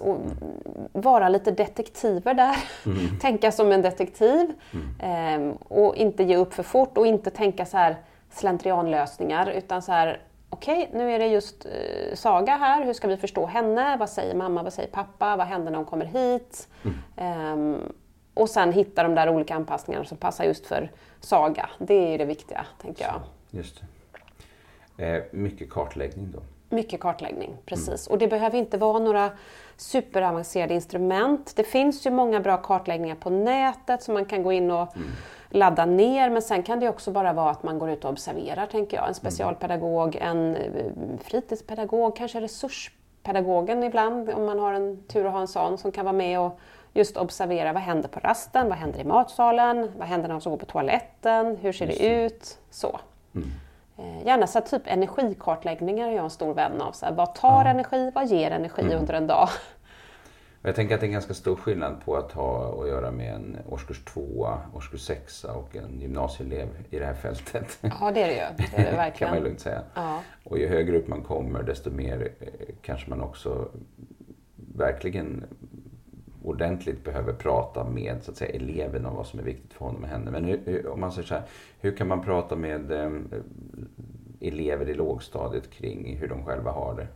Vara 0.92 1.28
lite 1.28 1.50
detektiver 1.50 2.34
där. 2.34 2.56
Mm. 2.86 3.18
tänka 3.20 3.52
som 3.52 3.72
en 3.72 3.82
detektiv. 3.82 4.52
Mm. 4.72 4.94
Ehm, 5.00 5.52
och 5.52 5.96
inte 5.96 6.22
ge 6.22 6.36
upp 6.36 6.54
för 6.54 6.62
fort 6.62 6.98
och 6.98 7.06
inte 7.06 7.30
tänka 7.30 7.66
så 7.66 7.76
här 7.76 7.96
slentrianlösningar 8.30 9.50
utan 9.50 9.82
så 9.82 9.92
här 9.92 10.20
okej, 10.50 10.86
okay, 10.88 10.98
nu 10.98 11.12
är 11.12 11.18
det 11.18 11.26
just 11.26 11.66
eh, 11.66 12.14
Saga 12.14 12.56
här, 12.56 12.84
hur 12.84 12.92
ska 12.92 13.08
vi 13.08 13.16
förstå 13.16 13.46
henne? 13.46 13.96
Vad 13.96 14.10
säger 14.10 14.34
mamma, 14.34 14.62
vad 14.62 14.72
säger 14.72 14.88
pappa? 14.88 15.36
Vad 15.36 15.46
händer 15.46 15.70
när 15.70 15.78
hon 15.78 15.86
kommer 15.86 16.04
hit? 16.04 16.68
Mm. 17.16 17.52
Um, 17.52 17.92
och 18.34 18.50
sen 18.50 18.72
hitta 18.72 19.02
de 19.02 19.14
där 19.14 19.28
olika 19.28 19.54
anpassningarna 19.54 20.04
som 20.04 20.18
passar 20.18 20.44
just 20.44 20.66
för 20.66 20.90
Saga. 21.20 21.70
Det 21.78 21.94
är 21.94 22.10
ju 22.10 22.18
det 22.18 22.24
viktiga, 22.24 22.66
tänker 22.82 23.04
jag. 23.04 23.20
Just. 23.50 23.82
Eh, 24.96 25.22
mycket 25.30 25.70
kartläggning 25.70 26.32
då? 26.32 26.42
Mycket 26.76 27.00
kartläggning, 27.00 27.56
precis. 27.66 28.06
Mm. 28.06 28.12
Och 28.12 28.18
det 28.18 28.28
behöver 28.28 28.58
inte 28.58 28.78
vara 28.78 28.98
några 28.98 29.30
superavancerade 29.76 30.74
instrument. 30.74 31.52
Det 31.56 31.64
finns 31.64 32.06
ju 32.06 32.10
många 32.10 32.40
bra 32.40 32.56
kartläggningar 32.56 33.14
på 33.14 33.30
nätet 33.30 34.02
som 34.02 34.14
man 34.14 34.24
kan 34.24 34.42
gå 34.42 34.52
in 34.52 34.70
och 34.70 34.96
mm 34.96 35.08
ladda 35.50 35.86
ner. 35.86 36.30
Men 36.30 36.42
sen 36.42 36.62
kan 36.62 36.80
det 36.80 36.88
också 36.88 37.10
bara 37.10 37.32
vara 37.32 37.50
att 37.50 37.62
man 37.62 37.78
går 37.78 37.90
ut 37.90 38.04
och 38.04 38.10
observerar, 38.10 38.66
tänker 38.66 38.96
jag. 38.96 39.08
En 39.08 39.14
specialpedagog, 39.14 40.16
en 40.16 40.56
eh, 40.56 40.84
fritidspedagog, 41.22 42.16
kanske 42.16 42.40
resurspedagogen 42.40 43.82
ibland, 43.82 44.30
om 44.30 44.46
man 44.46 44.58
har 44.58 44.72
en 44.72 45.02
tur 45.02 45.26
att 45.26 45.32
ha 45.32 45.40
en 45.40 45.48
sån, 45.48 45.78
som 45.78 45.92
kan 45.92 46.04
vara 46.04 46.16
med 46.16 46.40
och 46.40 46.58
just 46.92 47.16
observera 47.16 47.72
vad 47.72 47.82
händer 47.82 48.08
på 48.08 48.20
rasten, 48.20 48.68
vad 48.68 48.78
händer 48.78 49.00
i 49.00 49.04
matsalen, 49.04 49.90
vad 49.98 50.08
händer 50.08 50.28
när 50.28 50.34
de 50.34 50.40
ska 50.40 50.50
gå 50.50 50.56
på 50.56 50.66
toaletten, 50.66 51.56
hur 51.56 51.72
ser 51.72 51.86
det 51.86 52.06
ut? 52.06 52.58
Så. 52.70 53.00
Mm. 53.34 53.48
Eh, 53.98 54.26
gärna 54.26 54.46
så 54.46 54.60
typ 54.60 54.82
energikartläggningar 54.84 56.08
är 56.08 56.12
jag 56.12 56.24
en 56.24 56.30
stor 56.30 56.54
vän 56.54 56.80
av. 56.80 56.92
Så 56.92 57.06
här, 57.06 57.12
vad 57.12 57.34
tar 57.34 57.64
ja. 57.64 57.70
energi, 57.70 58.12
vad 58.14 58.26
ger 58.26 58.50
energi 58.50 58.82
mm. 58.82 58.98
under 58.98 59.14
en 59.14 59.26
dag? 59.26 59.48
Jag 60.62 60.74
tänker 60.74 60.94
att 60.94 61.00
det 61.00 61.04
är 61.04 61.08
en 61.08 61.12
ganska 61.12 61.34
stor 61.34 61.56
skillnad 61.56 62.04
på 62.04 62.16
att 62.16 62.32
ha 62.32 62.82
att 62.82 62.88
göra 62.88 63.10
med 63.10 63.34
en 63.34 63.56
årskurs 63.68 64.04
tvåa, 64.04 64.60
årskurs 64.74 65.00
sexa 65.00 65.52
och 65.52 65.76
en 65.76 66.00
gymnasieelev 66.00 66.68
i 66.90 66.98
det 66.98 67.04
här 67.04 67.14
fältet. 67.14 67.78
Ja, 67.80 68.10
det 68.14 68.22
är 68.22 68.28
det 68.28 68.34
ju. 68.34 68.66
Det 68.70 68.82
är 68.82 68.90
det 68.90 68.96
verkligen. 68.96 69.12
kan 69.32 69.38
man 69.38 69.42
lugnt 69.44 69.60
säga. 69.60 69.82
Ja. 69.94 70.22
Och 70.44 70.58
ju 70.58 70.68
högre 70.68 70.96
upp 70.96 71.08
man 71.08 71.22
kommer 71.22 71.62
desto 71.62 71.90
mer 71.90 72.32
eh, 72.40 72.48
kanske 72.82 73.10
man 73.10 73.20
också 73.20 73.68
verkligen 74.74 75.44
ordentligt 76.44 77.04
behöver 77.04 77.32
prata 77.32 77.84
med 77.84 78.22
så 78.22 78.30
att 78.30 78.36
säga, 78.36 78.54
eleven 78.54 79.06
om 79.06 79.16
vad 79.16 79.26
som 79.26 79.38
är 79.38 79.44
viktigt 79.44 79.72
för 79.72 79.84
honom 79.84 80.02
och 80.02 80.08
henne. 80.08 80.30
Men 80.30 80.44
hur, 80.44 80.86
om 80.86 81.00
man 81.00 81.12
säger 81.12 81.28
så 81.28 81.34
här, 81.34 81.44
hur 81.80 81.96
kan 81.96 82.08
man 82.08 82.24
prata 82.24 82.56
med 82.56 82.92
eh, 82.92 83.10
elever 84.40 84.88
i 84.88 84.94
lågstadiet 84.94 85.70
kring 85.70 86.16
hur 86.16 86.28
de 86.28 86.44
själva 86.44 86.70
har 86.70 86.94
det? 86.94 87.06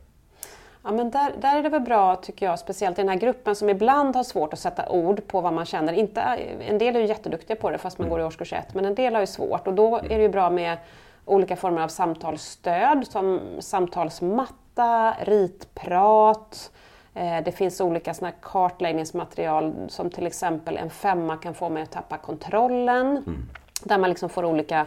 Ja, 0.85 0.93
men 0.93 1.11
där, 1.11 1.33
där 1.39 1.59
är 1.59 1.63
det 1.63 1.69
väl 1.69 1.81
bra, 1.81 2.17
tycker 2.17 2.47
jag, 2.47 2.59
speciellt 2.59 2.99
i 2.99 3.03
den 3.03 3.09
här 3.09 3.17
gruppen 3.17 3.57
som 3.57 3.69
ibland 3.71 4.17
har 4.17 4.25
svårt 4.25 4.53
att 4.53 4.59
sätta 4.59 4.89
ord 4.89 5.27
på 5.27 5.41
vad 5.41 5.53
man 5.53 5.65
känner. 5.65 5.93
Inte, 5.93 6.21
en 6.69 6.79
del 6.79 6.97
är 6.97 7.01
ju 7.01 7.07
jätteduktiga 7.07 7.57
på 7.57 7.71
det 7.71 7.79
fast 7.79 7.99
man 7.99 8.07
mm. 8.07 8.11
går 8.11 8.21
i 8.21 8.25
årskurs 8.25 8.53
ett, 8.53 8.75
men 8.75 8.85
en 8.85 8.95
del 8.95 9.15
har 9.15 9.21
ju 9.21 9.27
svårt 9.27 9.67
och 9.67 9.75
då 9.75 9.97
är 9.97 10.17
det 10.17 10.23
ju 10.23 10.29
bra 10.29 10.51
med 10.51 10.79
olika 11.25 11.57
former 11.57 11.83
av 11.83 11.89
samtalsstöd 11.89 13.07
som 13.07 13.41
samtalsmatta, 13.59 15.15
ritprat, 15.21 16.71
eh, 17.15 17.45
det 17.45 17.53
finns 17.53 17.81
olika 17.81 18.15
såna 18.15 18.31
kartläggningsmaterial 18.31 19.75
som 19.89 20.11
till 20.11 20.27
exempel 20.27 20.77
en 20.77 20.91
femma 20.91 21.37
kan 21.37 21.55
få 21.55 21.69
mig 21.69 21.83
att 21.83 21.91
tappa 21.91 22.17
kontrollen. 22.17 23.07
Mm. 23.07 23.49
Där 23.85 23.99
man 23.99 24.11
liksom 24.11 24.29
får 24.29 24.45
olika 24.45 24.87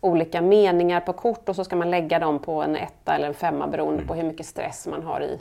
olika 0.00 0.42
meningar 0.42 1.00
på 1.00 1.12
kort 1.12 1.48
och 1.48 1.56
så 1.56 1.64
ska 1.64 1.76
man 1.76 1.90
lägga 1.90 2.18
dem 2.18 2.38
på 2.38 2.62
en 2.62 2.76
etta 2.76 3.14
eller 3.14 3.28
en 3.28 3.34
femma 3.34 3.66
beroende 3.66 4.04
på 4.04 4.14
hur 4.14 4.22
mycket 4.22 4.46
stress 4.46 4.86
man 4.86 5.02
har 5.02 5.20
i 5.20 5.38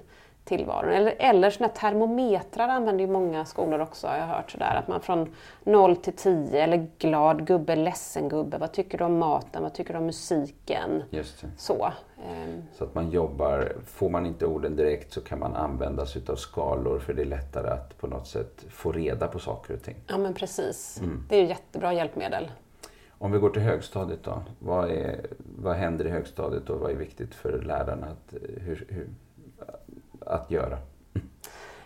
tillvaron. 0.47 0.93
Eller, 0.93 1.15
eller 1.19 1.49
såna 1.49 1.69
termometrar 1.69 2.67
använder 2.67 3.05
ju 3.05 3.11
många 3.11 3.45
skolor 3.45 3.79
också, 3.79 4.07
har 4.07 4.17
jag 4.17 4.25
hört 4.25 4.51
sådär. 4.51 4.75
Att 4.75 4.87
man 4.87 5.01
från 5.01 5.33
0 5.63 5.95
till 5.95 6.13
10, 6.13 6.63
eller 6.63 6.87
glad 6.97 7.47
gubbe, 7.47 7.75
ledsen 7.75 8.29
gubbe, 8.29 8.57
vad 8.57 8.71
tycker 8.71 8.97
du 8.97 9.03
om 9.03 9.17
maten, 9.17 9.63
vad 9.63 9.73
tycker 9.73 9.93
du 9.93 9.99
om 9.99 10.05
musiken? 10.05 11.03
Just 11.09 11.41
det. 11.41 11.47
Så. 11.57 11.85
Ehm. 11.85 12.63
Så 12.77 12.83
att 12.83 12.95
man 12.95 13.09
jobbar, 13.09 13.73
får 13.85 14.09
man 14.09 14.25
inte 14.25 14.45
orden 14.45 14.75
direkt 14.75 15.13
så 15.13 15.21
kan 15.21 15.39
man 15.39 15.55
använda 15.55 16.05
sig 16.05 16.21
av 16.29 16.35
skalor 16.35 16.99
för 16.99 17.13
det 17.13 17.21
är 17.21 17.25
lättare 17.25 17.69
att 17.69 17.97
på 17.97 18.07
något 18.07 18.27
sätt 18.27 18.65
få 18.69 18.91
reda 18.91 19.27
på 19.27 19.39
saker 19.39 19.73
och 19.73 19.83
ting. 19.83 19.95
Ja 20.07 20.17
men 20.17 20.33
precis. 20.33 20.99
Mm. 21.01 21.25
Det 21.29 21.35
är 21.35 21.41
ju 21.41 21.47
jättebra 21.47 21.93
hjälpmedel. 21.93 22.49
Om 23.19 23.31
vi 23.31 23.39
går 23.39 23.49
till 23.49 23.61
högstadiet 23.61 24.23
då. 24.23 24.43
Vad, 24.59 24.91
är, 24.91 25.25
vad 25.57 25.75
händer 25.75 26.05
i 26.05 26.09
högstadiet 26.09 26.69
och 26.69 26.79
vad 26.79 26.91
är 26.91 26.95
viktigt 26.95 27.35
för 27.35 27.61
lärarna 27.61 28.07
att, 28.07 28.33
hur, 28.61 28.85
hur, 28.89 29.07
att 30.25 30.51
göra? 30.51 30.77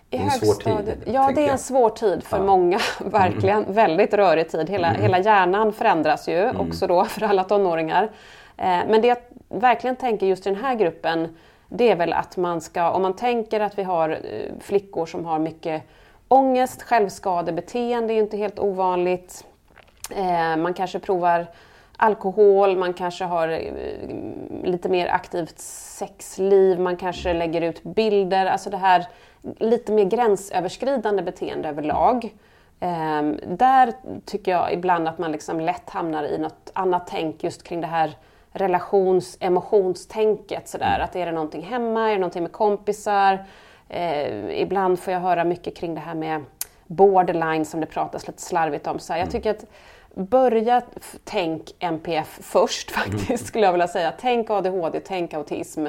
I 0.09 0.17
det 0.17 0.17
är 0.17 0.23
en 0.23 0.31
svår 0.31 0.53
tid. 0.53 1.03
Ja, 1.05 1.31
det 1.35 1.47
är 1.47 1.51
en 1.51 1.57
svår 1.57 1.89
tid 1.89 2.23
för 2.23 2.37
ja. 2.37 2.43
många. 2.43 2.79
Verkligen. 2.99 3.63
Mm. 3.63 3.73
Väldigt 3.73 4.13
rörig 4.13 4.49
tid. 4.49 4.69
Hela, 4.69 4.89
mm. 4.89 5.01
hela 5.01 5.19
hjärnan 5.19 5.73
förändras 5.73 6.29
ju 6.29 6.37
mm. 6.37 6.59
också 6.59 6.87
då 6.87 7.05
för 7.05 7.23
alla 7.23 7.43
tonåringar. 7.43 8.03
Eh, 8.57 8.79
men 8.87 9.01
det 9.01 9.07
jag 9.07 9.17
verkligen 9.49 9.95
tänker 9.95 10.25
just 10.25 10.47
i 10.47 10.49
den 10.49 10.61
här 10.61 10.75
gruppen 10.75 11.27
det 11.73 11.91
är 11.91 11.95
väl 11.95 12.13
att 12.13 12.37
man 12.37 12.61
ska, 12.61 12.91
om 12.91 13.01
man 13.01 13.15
tänker 13.15 13.59
att 13.59 13.77
vi 13.77 13.83
har 13.83 14.09
eh, 14.09 14.51
flickor 14.59 15.05
som 15.05 15.25
har 15.25 15.39
mycket 15.39 15.83
ångest, 16.27 16.81
självskadebeteende 16.81 18.13
är 18.13 18.17
inte 18.17 18.37
helt 18.37 18.59
ovanligt. 18.59 19.45
Eh, 20.11 20.57
man 20.57 20.73
kanske 20.73 20.99
provar 20.99 21.47
alkohol, 21.97 22.77
man 22.77 22.93
kanske 22.93 23.25
har 23.25 23.47
eh, 23.47 23.73
lite 24.63 24.89
mer 24.89 25.07
aktivt 25.07 25.59
sexliv, 25.59 26.79
man 26.79 26.97
kanske 26.97 27.33
lägger 27.33 27.61
ut 27.61 27.83
bilder. 27.83 28.45
Alltså 28.45 28.69
det 28.69 28.77
här 28.77 29.05
lite 29.57 29.91
mer 29.91 30.05
gränsöverskridande 30.05 31.23
beteende 31.23 31.69
överlag. 31.69 32.35
Eh, 32.79 33.21
där 33.47 33.93
tycker 34.25 34.51
jag 34.51 34.73
ibland 34.73 35.07
att 35.07 35.17
man 35.17 35.31
liksom 35.31 35.59
lätt 35.59 35.89
hamnar 35.89 36.23
i 36.23 36.37
något 36.37 36.71
annat 36.73 37.07
tänk 37.07 37.43
just 37.43 37.63
kring 37.63 37.81
det 37.81 37.87
här 37.87 38.17
relations 38.51 39.37
emotionstänket. 39.39 40.67
Sådär. 40.67 40.99
Att 40.99 41.15
är 41.15 41.25
det 41.25 41.31
någonting 41.31 41.63
hemma, 41.63 42.07
är 42.09 42.11
det 42.11 42.19
någonting 42.19 42.43
med 42.43 42.51
kompisar? 42.51 43.45
Eh, 43.89 44.61
ibland 44.61 44.99
får 44.99 45.13
jag 45.13 45.19
höra 45.19 45.43
mycket 45.43 45.75
kring 45.75 45.95
det 45.95 46.01
här 46.01 46.15
med 46.15 46.43
borderline 46.87 47.65
som 47.65 47.79
det 47.79 47.85
pratas 47.85 48.27
lite 48.27 48.41
slarvigt 48.41 48.87
om. 48.87 48.99
Så 48.99 49.13
jag 49.13 49.19
mm. 49.19 49.31
tycker 49.31 49.51
att 49.51 49.65
börja 50.13 50.81
tänk 51.23 51.75
NPF 51.79 52.39
först 52.41 52.91
faktiskt, 52.91 53.29
mm. 53.29 53.37
skulle 53.37 53.65
jag 53.65 53.71
vilja 53.71 53.87
säga. 53.87 54.13
Tänk 54.19 54.49
ADHD, 54.49 54.99
tänk 54.99 55.33
autism 55.33 55.87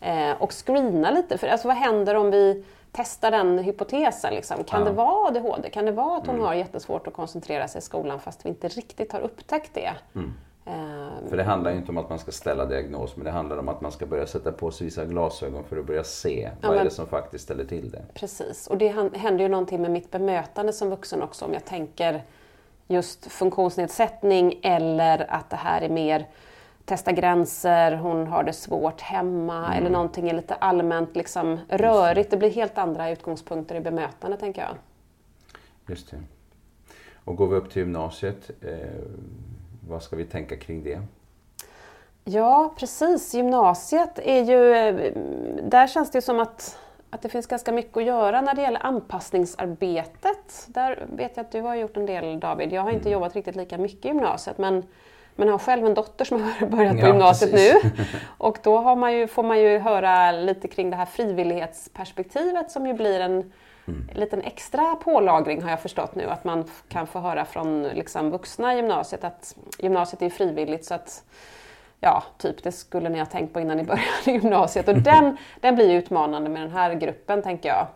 eh, 0.00 0.32
och 0.38 0.52
screena 0.52 1.10
lite. 1.10 1.38
För 1.38 1.46
alltså, 1.46 1.68
vad 1.68 1.76
händer 1.76 2.14
om 2.14 2.30
vi 2.30 2.64
testar 2.92 3.30
den 3.30 3.58
hypotesen? 3.58 4.34
Liksom? 4.34 4.64
Kan 4.64 4.80
ja. 4.80 4.86
det 4.86 4.92
vara 4.92 5.28
ADHD? 5.28 5.70
Kan 5.70 5.86
det 5.86 5.92
vara 5.92 6.16
att 6.16 6.26
hon 6.26 6.34
mm. 6.34 6.46
har 6.46 6.54
jättesvårt 6.54 7.06
att 7.06 7.14
koncentrera 7.14 7.68
sig 7.68 7.78
i 7.78 7.82
skolan 7.82 8.20
fast 8.20 8.44
vi 8.44 8.48
inte 8.48 8.68
riktigt 8.68 9.12
har 9.12 9.20
upptäckt 9.20 9.74
det? 9.74 9.92
Mm. 10.14 10.34
Um, 10.66 11.28
för 11.28 11.36
det 11.36 11.42
handlar 11.42 11.70
ju 11.70 11.76
inte 11.76 11.90
om 11.90 11.98
att 11.98 12.08
man 12.08 12.18
ska 12.18 12.32
ställa 12.32 12.66
diagnos, 12.66 13.16
men 13.16 13.24
det 13.24 13.30
handlar 13.30 13.56
om 13.56 13.68
att 13.68 13.80
man 13.80 13.92
ska 13.92 14.06
börja 14.06 14.26
sätta 14.26 14.52
på 14.52 14.70
sig 14.70 14.84
vissa 14.84 15.04
glasögon 15.04 15.64
för 15.64 15.76
att 15.76 15.86
börja 15.86 16.04
se 16.04 16.50
ja, 16.60 16.68
vad 16.68 16.76
är 16.76 16.84
det 16.84 16.90
som 16.90 17.06
faktiskt 17.06 17.44
ställer 17.44 17.64
till 17.64 17.90
det. 17.90 18.02
Precis, 18.14 18.66
och 18.66 18.78
det 18.78 18.88
händer 19.16 19.44
ju 19.44 19.48
någonting 19.48 19.82
med 19.82 19.90
mitt 19.90 20.10
bemötande 20.10 20.72
som 20.72 20.90
vuxen 20.90 21.22
också 21.22 21.44
om 21.44 21.52
jag 21.52 21.64
tänker 21.64 22.22
just 22.88 23.32
funktionsnedsättning 23.32 24.60
eller 24.62 25.30
att 25.30 25.50
det 25.50 25.56
här 25.56 25.82
är 25.82 25.88
mer 25.88 26.26
testa 26.84 27.12
gränser, 27.12 27.92
hon 27.96 28.26
har 28.26 28.42
det 28.42 28.52
svårt 28.52 29.00
hemma 29.00 29.66
mm. 29.66 29.78
eller 29.78 29.90
någonting 29.90 30.28
är 30.28 30.34
lite 30.34 30.54
allmänt 30.54 31.16
liksom 31.16 31.60
rörigt. 31.68 32.30
Det 32.30 32.36
blir 32.36 32.50
helt 32.50 32.78
andra 32.78 33.10
utgångspunkter 33.10 33.74
i 33.74 33.80
bemötande 33.80 34.36
tänker 34.36 34.62
jag. 34.62 34.76
Just 35.86 36.10
det. 36.10 36.16
Och 37.24 37.36
går 37.36 37.46
vi 37.46 37.56
upp 37.56 37.70
till 37.70 37.82
gymnasiet, 37.82 38.50
eh, 38.60 38.70
vad 39.88 40.02
ska 40.02 40.16
vi 40.16 40.24
tänka 40.24 40.56
kring 40.56 40.82
det? 40.82 41.02
Ja 42.24 42.74
precis, 42.78 43.34
gymnasiet 43.34 44.18
är 44.18 44.42
ju, 44.42 44.74
eh, 44.74 45.12
där 45.62 45.86
känns 45.86 46.10
det 46.10 46.22
som 46.22 46.40
att 46.40 46.78
att 47.14 47.22
det 47.22 47.28
finns 47.28 47.46
ganska 47.46 47.72
mycket 47.72 47.96
att 47.96 48.04
göra 48.04 48.40
när 48.40 48.54
det 48.54 48.62
gäller 48.62 48.86
anpassningsarbetet. 48.86 50.66
Där 50.66 51.06
vet 51.12 51.36
jag 51.36 51.44
att 51.44 51.52
du 51.52 51.60
har 51.60 51.74
gjort 51.74 51.96
en 51.96 52.06
del 52.06 52.24
David. 52.40 52.72
Jag 52.72 52.82
har 52.82 52.90
inte 52.90 53.08
mm. 53.08 53.12
jobbat 53.12 53.34
riktigt 53.34 53.56
lika 53.56 53.78
mycket 53.78 54.04
i 54.04 54.08
gymnasiet 54.08 54.58
men, 54.58 54.82
men 55.36 55.48
har 55.48 55.58
själv 55.58 55.86
en 55.86 55.94
dotter 55.94 56.24
som 56.24 56.42
har 56.42 56.66
börjat 56.66 56.92
på 56.92 57.00
ja, 57.00 57.06
gymnasiet 57.06 57.50
precis. 57.50 57.82
nu. 57.84 57.90
Och 58.38 58.58
då 58.62 58.78
man 58.96 59.14
ju, 59.14 59.26
får 59.26 59.42
man 59.42 59.60
ju 59.60 59.78
höra 59.78 60.32
lite 60.32 60.68
kring 60.68 60.90
det 60.90 60.96
här 60.96 61.06
frivillighetsperspektivet 61.06 62.70
som 62.70 62.86
ju 62.86 62.94
blir 62.94 63.20
en 63.20 63.52
mm. 63.88 64.08
liten 64.14 64.42
extra 64.42 64.94
pålagring 64.94 65.62
har 65.62 65.70
jag 65.70 65.80
förstått 65.80 66.14
nu. 66.14 66.24
Att 66.24 66.44
man 66.44 66.64
kan 66.88 67.06
få 67.06 67.18
höra 67.18 67.44
från 67.44 67.82
liksom, 67.82 68.30
vuxna 68.30 68.74
i 68.74 68.76
gymnasiet 68.76 69.24
att 69.24 69.56
gymnasiet 69.78 70.22
är 70.22 70.30
frivilligt 70.30 70.84
så 70.84 70.94
att 70.94 71.24
ja, 72.04 72.24
typ 72.38 72.62
det 72.62 72.72
skulle 72.72 73.08
ni 73.08 73.18
ha 73.18 73.26
tänkt 73.26 73.52
på 73.52 73.60
innan 73.60 73.76
ni 73.76 73.84
började 74.24 74.42
gymnasiet. 74.42 74.88
Och 74.88 74.94
den, 74.98 75.36
den 75.60 75.74
blir 75.74 75.94
utmanande 75.94 76.50
med 76.50 76.62
den 76.62 76.70
här 76.70 76.94
gruppen 76.94 77.42
tänker 77.42 77.68
jag. 77.68 77.86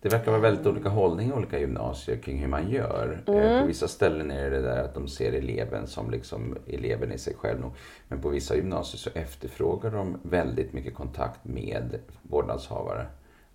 Det 0.00 0.08
verkar 0.08 0.30
vara 0.30 0.40
väldigt 0.40 0.66
olika 0.66 0.88
hållning 0.88 1.28
i 1.30 1.32
olika 1.32 1.58
gymnasier 1.58 2.16
kring 2.16 2.38
hur 2.38 2.48
man 2.48 2.70
gör. 2.70 3.22
Eh, 3.26 3.34
Mm. 3.34 3.60
På 3.60 3.66
vissa 3.66 3.88
ställen 3.88 4.30
är 4.30 4.50
det 4.50 4.60
där 4.62 4.84
att 4.84 4.94
de 4.94 5.08
ser 5.08 5.32
eleven 5.32 5.86
som 5.86 6.10
liksom 6.10 6.56
eleven 6.66 7.12
i 7.12 7.18
sig 7.18 7.34
själv. 7.34 7.60
nog. 7.60 7.70
Men 8.08 8.20
på 8.20 8.28
vissa 8.28 8.56
gymnasier 8.56 8.98
så 8.98 9.10
efterfrågar 9.18 9.90
de 9.90 10.18
väldigt 10.22 10.72
mycket 10.72 10.94
kontakt 10.94 11.44
med 11.44 11.98
vårdnadshavare. 12.22 13.06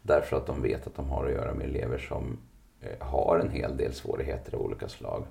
Därför 0.01 0.37
att 0.37 0.47
de 0.47 0.61
vet 0.61 0.87
att 0.87 0.95
de 0.95 1.09
har 1.09 1.25
att 1.25 1.31
göra 1.31 1.53
med 1.53 1.65
elever 1.67 1.97
som 1.97 2.37
eh, 2.81 3.07
har 3.07 3.39
en 3.39 3.51
hel 3.51 3.77
del 3.77 3.93
svårigheter 3.93 4.55
av 4.55 4.61
olika 4.61 4.87
slag. 4.87 5.23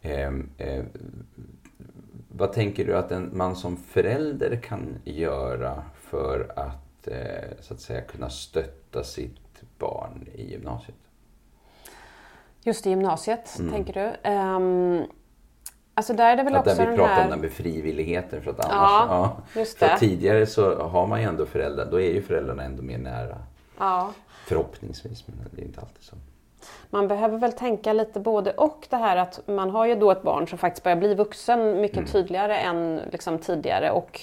Eh, 0.00 0.28
eh, 0.56 0.84
vad 2.38 2.52
tänker 2.52 2.84
du 2.84 2.96
att 2.96 3.12
en, 3.12 3.30
man 3.32 3.56
som 3.56 3.76
förälder 3.76 4.56
kan 4.56 4.98
göra 5.04 5.82
för 5.94 6.52
att 6.56 7.08
eh, 7.08 7.60
så 7.60 7.74
att 7.74 7.80
säga 7.80 8.00
kunna 8.00 8.30
stötta 8.30 9.04
sitt 9.04 9.62
barn 9.78 10.28
i 10.34 10.50
gymnasiet? 10.50 10.96
Just 12.62 12.86
i 12.86 12.90
gymnasiet, 12.90 13.56
tänker 13.70 13.94
du? 13.94 14.30
Um, 14.30 15.06
alltså 15.94 16.12
där 16.12 16.32
är 16.32 16.36
det 16.36 16.42
väl 16.42 16.52
Mm. 16.52 16.60
Att 16.60 16.66
också 16.66 16.82
där 16.82 16.90
vi 16.90 16.96
pratar 16.96 17.14
här... 17.14 17.24
om 17.24 17.30
den 17.30 17.40
med 17.40 17.50
frivilligheten 17.50 18.42
för 18.42 18.50
att 18.50 18.60
annars... 18.60 19.10
Ja, 19.10 19.36
just 19.60 19.78
För 19.78 19.86
det. 19.86 19.98
tidigare 19.98 20.46
så 20.46 20.82
har 20.82 21.06
man 21.06 21.20
ju 21.20 21.28
ändå 21.28 21.46
föräldrar, 21.46 21.88
då 21.90 22.00
är 22.00 22.12
ju 22.12 22.22
föräldrarna 22.22 22.62
ändå 22.62 22.82
mer 22.82 22.98
nära. 22.98 23.38
Ja. 23.78 24.12
Förhoppningsvis, 24.46 25.24
men 25.26 25.36
det 25.50 25.62
är 25.62 25.64
inte 25.64 25.80
alltid 25.80 26.02
så. 26.02 26.16
Man 26.90 27.08
behöver 27.08 27.38
väl 27.38 27.52
tänka 27.52 27.92
lite 27.92 28.20
både 28.20 28.52
och 28.52 28.86
det 28.90 28.96
här 28.96 29.16
att 29.16 29.40
man 29.46 29.70
har 29.70 29.86
ju 29.86 29.94
då 29.94 30.10
ett 30.10 30.22
barn 30.22 30.48
som 30.48 30.58
faktiskt 30.58 30.84
börjar 30.84 30.96
bli 30.96 31.14
vuxen 31.14 31.80
mycket 31.80 32.12
tydligare 32.12 32.56
än 32.56 33.00
liksom 33.12 33.38
tidigare 33.38 33.90
och 33.90 34.20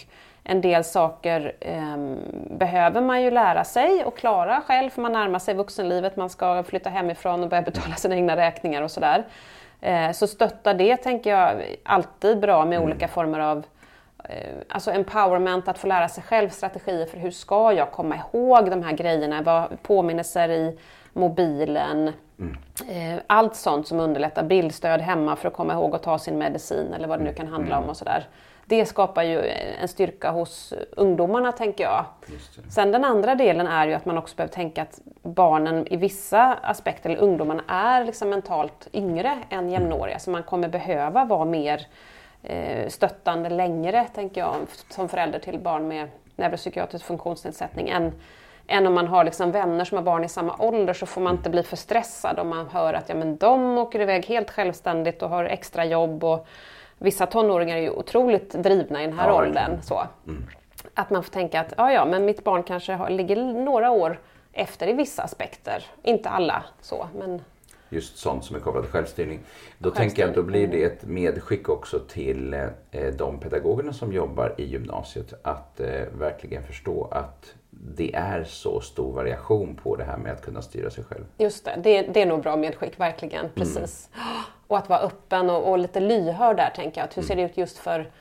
en 0.47 0.61
del 0.61 0.83
saker 0.83 1.55
ehm, 1.59 2.19
behöver 2.49 3.01
man 3.01 3.21
ju 3.21 3.31
lära 3.31 3.63
sig 3.63 4.05
och 4.05 4.17
klara 4.17 4.61
själv 4.61 4.89
för 4.89 5.01
man 5.01 5.13
närmar 5.13 5.39
sig 5.39 5.53
vuxenlivet, 5.53 6.15
man 6.15 6.29
ska 6.29 6.63
flytta 6.63 6.89
hemifrån 6.89 7.43
och 7.43 7.49
börja 7.49 7.61
betala 7.63 7.95
sina 7.95 8.15
egna 8.15 8.35
räkningar 8.35 8.81
och 8.81 8.91
sådär. 8.91 9.23
Eh, 9.81 10.11
så 10.11 10.27
stötta 10.27 10.73
det 10.73 10.97
tänker 10.97 11.29
jag 11.29 11.61
alltid 11.83 12.39
bra 12.39 12.65
med 12.65 12.79
olika 12.79 13.07
former 13.07 13.39
av 13.39 13.65
eh, 14.23 14.53
Alltså 14.69 14.91
empowerment, 14.91 15.67
att 15.67 15.77
få 15.77 15.87
lära 15.87 16.09
sig 16.09 16.23
själv 16.23 16.49
strategier 16.49 17.05
för 17.05 17.17
hur 17.17 17.31
ska 17.31 17.73
jag 17.73 17.91
komma 17.91 18.15
ihåg 18.15 18.69
de 18.69 18.83
här 18.83 18.93
grejerna, 18.93 19.41
vad 19.41 19.81
påminnelser 19.81 20.49
i 20.49 20.79
mobilen, 21.13 22.11
eh, 22.87 23.19
allt 23.27 23.55
sånt 23.55 23.87
som 23.87 23.99
underlättar 23.99 24.43
bildstöd 24.43 25.01
hemma 25.01 25.35
för 25.35 25.47
att 25.47 25.53
komma 25.53 25.73
ihåg 25.73 25.95
att 25.95 26.03
ta 26.03 26.19
sin 26.19 26.37
medicin 26.37 26.93
eller 26.93 27.07
vad 27.07 27.19
det 27.19 27.23
nu 27.23 27.33
kan 27.33 27.47
handla 27.47 27.79
om 27.79 27.89
och 27.89 27.97
sådär. 27.97 28.27
Det 28.67 28.85
skapar 28.85 29.23
ju 29.23 29.41
en 29.81 29.87
styrka 29.87 30.31
hos 30.31 30.73
ungdomarna 30.91 31.51
tänker 31.51 31.83
jag. 31.83 32.05
Sen 32.69 32.91
den 32.91 33.05
andra 33.05 33.35
delen 33.35 33.67
är 33.67 33.87
ju 33.87 33.93
att 33.93 34.05
man 34.05 34.17
också 34.17 34.35
behöver 34.35 34.53
tänka 34.53 34.81
att 34.81 34.99
barnen 35.21 35.87
i 35.87 35.97
vissa 35.97 36.53
aspekter, 36.53 37.09
eller 37.09 37.21
ungdomarna, 37.21 37.63
är 37.67 38.05
liksom 38.05 38.29
mentalt 38.29 38.87
yngre 38.93 39.37
än 39.49 39.69
jämnåriga. 39.69 40.19
Så 40.19 40.31
man 40.31 40.43
kommer 40.43 40.69
behöva 40.69 41.25
vara 41.25 41.45
mer 41.45 41.87
eh, 42.43 42.87
stöttande 42.87 43.49
längre, 43.49 44.05
tänker 44.13 44.41
jag, 44.41 44.55
som 44.89 45.09
förälder 45.09 45.39
till 45.39 45.59
barn 45.59 45.87
med 45.87 46.09
neuropsykiatrisk 46.35 47.05
funktionsnedsättning 47.05 47.89
än, 47.89 48.11
än 48.67 48.87
om 48.87 48.93
man 48.93 49.07
har 49.07 49.23
liksom 49.23 49.51
vänner 49.51 49.85
som 49.85 49.97
har 49.97 50.03
barn 50.03 50.23
i 50.23 50.29
samma 50.29 50.55
ålder 50.59 50.93
så 50.93 51.05
får 51.05 51.21
man 51.21 51.35
inte 51.35 51.49
bli 51.49 51.63
för 51.63 51.75
stressad 51.75 52.39
om 52.39 52.49
man 52.49 52.67
hör 52.69 52.93
att 52.93 53.09
ja, 53.09 53.15
men 53.15 53.37
de 53.37 53.77
åker 53.77 53.99
iväg 53.99 54.25
helt 54.25 54.51
självständigt 54.51 55.21
och 55.21 55.29
har 55.29 55.45
extra 55.45 55.85
jobb. 55.85 56.23
Och 56.23 56.47
vissa 56.97 57.25
tonåringar 57.25 57.77
är 57.77 57.81
ju 57.81 57.89
otroligt 57.89 58.49
drivna 58.51 59.03
i 59.03 59.05
den 59.07 59.19
här 59.19 59.27
Ja, 59.27 59.35
åldern. 59.35 59.81
Så. 59.81 60.07
Att 60.93 61.09
man 61.09 61.23
får 61.23 61.31
tänka 61.31 61.59
att 61.61 61.73
ja, 61.77 61.91
ja, 61.91 62.05
men 62.05 62.25
mitt 62.25 62.43
barn 62.43 62.63
kanske 62.63 62.93
har, 62.93 63.09
ligger 63.09 63.35
några 63.35 63.91
år 63.91 64.19
efter 64.53 64.87
i 64.87 64.93
vissa 64.93 65.23
aspekter. 65.23 65.83
Inte 66.03 66.29
alla 66.29 66.63
så, 66.81 67.07
men 67.19 67.41
Just 67.89 68.17
sånt 68.17 68.45
som 68.45 68.55
är 68.55 68.59
kopplat 68.59 68.83
till 68.83 68.91
självstyrning. 68.91 69.39
Då 69.77 69.91
tänker 69.91 70.21
jag 70.21 70.29
att 70.29 70.35
då 70.35 70.43
blir 70.43 70.67
det 70.67 70.83
ett 70.83 71.05
medskick 71.05 71.69
också 71.69 71.99
till 71.99 72.53
eh, 72.53 73.13
de 73.17 73.39
pedagogerna 73.39 73.93
som 73.93 74.13
jobbar 74.13 74.55
i 74.57 74.65
gymnasiet 74.65 75.33
att 75.41 75.79
eh, 75.79 75.87
verkligen 76.19 76.63
förstå 76.63 77.07
att 77.11 77.53
det 77.69 78.15
är 78.15 78.43
så 78.43 78.81
stor 78.81 79.13
variation 79.13 79.75
på 79.75 79.95
det 79.95 80.03
här 80.03 80.17
med 80.17 80.31
att 80.31 80.41
kunna 80.41 80.61
styra 80.61 80.89
sig 80.89 81.03
själv. 81.03 81.25
just 81.37 81.65
det, 81.65 81.79
det, 81.83 82.01
det 82.01 82.21
är 82.21 82.25
nog 82.25 82.41
bra 82.41 82.55
medskick, 82.55 82.99
verkligen. 82.99 83.49
Precis. 83.55 84.09
Och 84.67 84.77
att 84.77 84.89
vara 84.89 84.99
öppen 84.99 85.49
och, 85.49 85.69
och 85.69 85.79
lite 85.79 85.99
lyhörd 85.99 86.57
där, 86.57 86.69
tänker 86.75 87.01
jag. 87.01 87.05
Att 87.05 87.17
hur 87.17 87.21
ser 87.21 87.35
det 87.35 87.41
ut 87.41 87.57
just 87.57 87.77
för, 87.77 88.11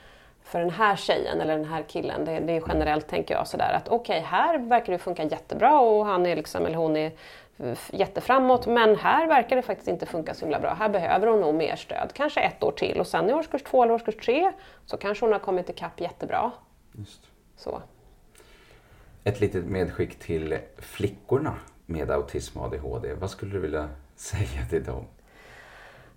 för 0.42 0.60
den 0.60 0.70
här 0.70 0.96
tjejen 0.96 1.40
eller 1.40 1.56
den 1.56 1.64
här 1.64 1.84
killen? 1.88 2.24
Det, 2.24 2.40
det 2.40 2.52
är 2.52 2.62
generellt, 2.68 3.08
tänker 3.08 3.34
jag, 3.34 3.48
sådär 3.48 3.72
att 3.72 3.88
okej, 3.88 4.20
här 4.20 4.58
verkar 4.58 4.92
det 4.92 4.98
funka 4.98 5.22
jättebra 5.22 5.80
och 5.80 6.06
han 6.06 6.26
är 6.26 6.36
liksom, 6.36 6.66
eller 6.66 6.76
hon 6.76 6.96
är 6.96 7.12
jätteframåt, 7.92 8.66
men 8.66 8.96
här 8.96 9.26
verkar 9.28 9.56
det 9.56 9.62
faktiskt 9.62 9.88
inte 9.88 10.06
funka 10.06 10.34
så 10.34 10.40
himla 10.40 10.60
bra. 10.60 10.74
Här 10.74 10.88
behöver 10.88 11.26
hon 11.26 11.40
nog 11.40 11.54
mer 11.54 11.76
stöd, 11.76 12.10
kanske 12.14 12.40
ett 12.40 12.62
år 12.62 12.72
till 12.72 13.00
och 13.00 13.06
sen 13.06 13.30
i 13.30 13.32
årskurs 13.32 13.62
två 13.62 13.82
eller 13.82 13.94
årskurs 13.94 14.16
tre 14.16 14.52
så 14.86 14.96
kanske 14.96 15.24
hon 15.24 15.32
har 15.32 15.40
kommit 15.40 15.70
ikapp 15.70 16.00
jättebra. 16.00 16.52
Just. 16.92 17.20
Så. 17.56 17.82
Ett 19.24 19.40
litet 19.40 19.64
medskick 19.64 20.18
till 20.18 20.58
flickorna 20.78 21.54
med 21.86 22.10
autism 22.10 22.58
och 22.58 22.64
ADHD. 22.64 23.14
Vad 23.14 23.30
skulle 23.30 23.52
du 23.52 23.58
vilja 23.58 23.88
säga 24.16 24.66
till 24.70 24.84
dem? 24.84 25.04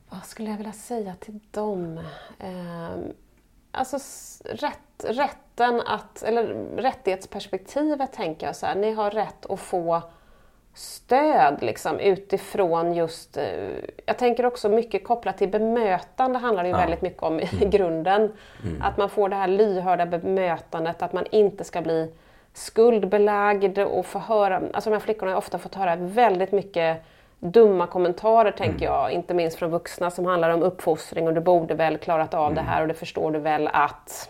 Vad 0.10 0.26
skulle 0.26 0.50
jag 0.50 0.58
vilja 0.58 0.73
säga 0.73 1.15
till 1.15 1.39
dem? 1.52 2.00
Ehm, 2.39 3.13
alltså 3.71 3.97
rätt, 4.45 5.06
rätten 5.06 5.82
att, 5.82 6.23
eller 6.23 6.43
rättighetsperspektivet 6.78 8.13
tänker 8.13 8.47
jag 8.47 8.56
så 8.56 8.65
här, 8.65 8.76
ni 8.76 8.91
har 8.91 9.12
rätt 9.12 9.45
att 9.45 9.60
få 9.60 10.02
stöd 10.77 11.57
liksom, 11.61 11.99
utifrån 11.99 12.93
just, 12.93 13.37
eh, 13.37 13.43
jag 14.05 14.17
tänker 14.17 14.45
också 14.45 14.69
mycket 14.69 15.03
kopplat 15.03 15.37
till 15.37 15.49
bemötande 15.49 16.39
handlar 16.39 16.63
det 16.63 16.69
ju 16.69 16.75
Ja. 16.75 16.79
väldigt 16.81 17.01
mycket 17.01 17.23
om 17.23 17.39
i 17.39 17.45
grunden. 17.71 18.31
Att 18.81 18.97
man 18.97 19.09
får 19.09 19.29
det 19.29 19.35
här 19.35 19.47
lyhörda 19.47 20.05
bemötandet, 20.05 21.01
att 21.01 21.13
man 21.13 21.25
inte 21.31 21.63
ska 21.63 21.81
bli 21.81 22.11
skuldbelagd 22.53 23.79
och 23.79 24.05
få 24.05 24.19
höra, 24.19 24.61
alltså 24.73 24.89
de 24.89 24.93
här 24.95 24.99
flickorna 24.99 25.31
har 25.31 25.37
ofta 25.37 25.57
fått 25.57 25.75
höra 25.75 25.95
väldigt 25.95 26.51
mycket 26.51 26.97
dumma 27.39 27.87
kommentarer 27.87 28.51
tänker 28.51 28.85
jag, 28.85 29.11
inte 29.11 29.33
minst 29.33 29.57
från 29.59 29.69
vuxna 29.71 30.11
som 30.11 30.25
handlar 30.25 30.49
om 30.49 30.63
uppfostring 30.63 31.27
och 31.27 31.33
du 31.33 31.41
borde 31.41 31.73
väl 31.73 31.97
klarat 31.97 32.33
av 32.33 32.53
det 32.53 32.61
här 32.61 32.81
och 32.81 32.87
det 32.87 32.93
förstår 32.93 33.31
du 33.31 33.39
väl 33.39 33.69
att 33.73 34.29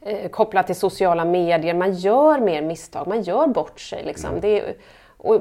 eh, 0.00 0.28
kopplat 0.30 0.66
till 0.66 0.76
sociala 0.76 1.24
medier. 1.24 1.74
Man 1.74 1.92
gör 1.92 2.38
mer 2.38 2.62
misstag, 2.62 3.06
man 3.06 3.22
gör 3.22 3.46
bort 3.46 3.80
sig. 3.80 4.04
Liksom. 4.04 4.40
Det 4.40 4.60
är, 4.60 4.74
och 5.22 5.40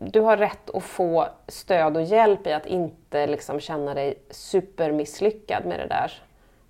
du 0.00 0.20
har 0.20 0.36
rätt 0.36 0.70
att 0.74 0.82
få 0.82 1.26
stöd 1.48 1.96
och 1.96 2.02
hjälp 2.02 2.46
i 2.46 2.52
att 2.52 2.66
inte 2.66 3.26
liksom, 3.26 3.60
känna 3.60 3.94
dig 3.94 4.14
supermisslyckad 4.30 5.66
med 5.66 5.78
det 5.78 5.86
där. 5.86 6.12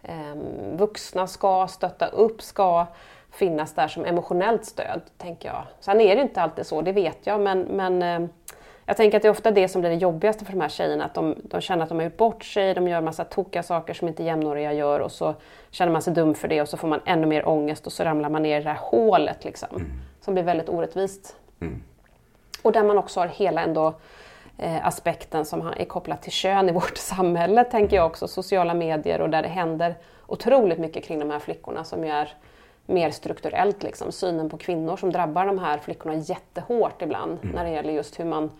Ehm, 0.02 0.76
vuxna 0.76 1.26
ska 1.26 1.66
stötta 1.66 2.06
upp, 2.06 2.42
ska 2.42 2.86
finnas 3.30 3.74
där 3.74 3.88
som 3.88 4.04
emotionellt 4.04 4.64
stöd, 4.64 5.00
tänker 5.18 5.48
jag. 5.48 5.62
Sen 5.80 6.00
är 6.00 6.16
det 6.16 6.22
inte 6.22 6.42
alltid 6.42 6.66
så, 6.66 6.82
det 6.82 6.92
vet 6.92 7.26
jag, 7.26 7.40
men, 7.40 7.60
men 7.62 8.02
eh, 8.02 8.28
jag 8.86 8.96
tänker 8.96 9.16
att 9.16 9.22
det 9.22 9.28
är 9.28 9.32
ofta 9.32 9.50
det 9.50 9.68
som 9.68 9.80
blir 9.80 9.90
det 9.90 9.96
jobbigaste 9.96 10.44
för 10.44 10.52
de 10.52 10.60
här 10.60 10.68
tjejerna, 10.68 11.04
att 11.04 11.14
de, 11.14 11.36
de 11.42 11.60
känner 11.60 11.82
att 11.82 11.88
de 11.88 11.98
har 11.98 12.04
gjort 12.04 12.16
bort 12.16 12.44
sig, 12.44 12.74
de 12.74 12.88
gör 12.88 13.00
massa 13.00 13.24
tokiga 13.24 13.62
saker 13.62 13.94
som 13.94 14.08
inte 14.08 14.22
jämnåriga 14.22 14.72
gör 14.72 15.00
och 15.00 15.12
så 15.12 15.34
känner 15.70 15.92
man 15.92 16.02
sig 16.02 16.14
dum 16.14 16.34
för 16.34 16.48
det 16.48 16.62
och 16.62 16.68
så 16.68 16.76
får 16.76 16.88
man 16.88 17.00
ännu 17.04 17.26
mer 17.26 17.48
ångest 17.48 17.86
och 17.86 17.92
så 17.92 18.04
ramlar 18.04 18.30
man 18.30 18.42
ner 18.42 18.60
i 18.60 18.62
det 18.62 18.70
här 18.70 18.80
hålet 18.80 19.44
liksom, 19.44 19.68
som 20.20 20.34
blir 20.34 20.44
väldigt 20.44 20.68
orättvist. 20.68 21.36
Och 22.62 22.72
där 22.72 22.84
man 22.84 22.98
också 22.98 23.20
har 23.20 23.26
hela 23.26 23.60
ändå 23.60 23.94
eh, 24.58 24.86
aspekten 24.86 25.44
som 25.44 25.72
är 25.76 25.84
kopplad 25.84 26.20
till 26.20 26.32
kön 26.32 26.68
i 26.68 26.72
vårt 26.72 26.96
samhälle, 26.96 27.64
tänker 27.64 27.96
jag 27.96 28.06
också, 28.06 28.28
sociala 28.28 28.74
medier 28.74 29.20
och 29.20 29.30
där 29.30 29.42
det 29.42 29.48
händer 29.48 29.94
otroligt 30.26 30.78
mycket 30.78 31.04
kring 31.04 31.18
de 31.18 31.30
här 31.30 31.38
flickorna 31.38 31.84
som 31.84 32.04
ju 32.04 32.10
är 32.10 32.34
mer 32.86 33.10
strukturellt, 33.10 33.82
liksom, 33.82 34.12
synen 34.12 34.50
på 34.50 34.56
kvinnor 34.56 34.96
som 34.96 35.12
drabbar 35.12 35.46
de 35.46 35.58
här 35.58 35.78
flickorna 35.78 36.14
jättehårt 36.14 37.02
ibland 37.02 37.38
när 37.42 37.64
det 37.64 37.70
gäller 37.70 37.92
just 37.92 38.20
hur 38.20 38.24
man 38.24 38.50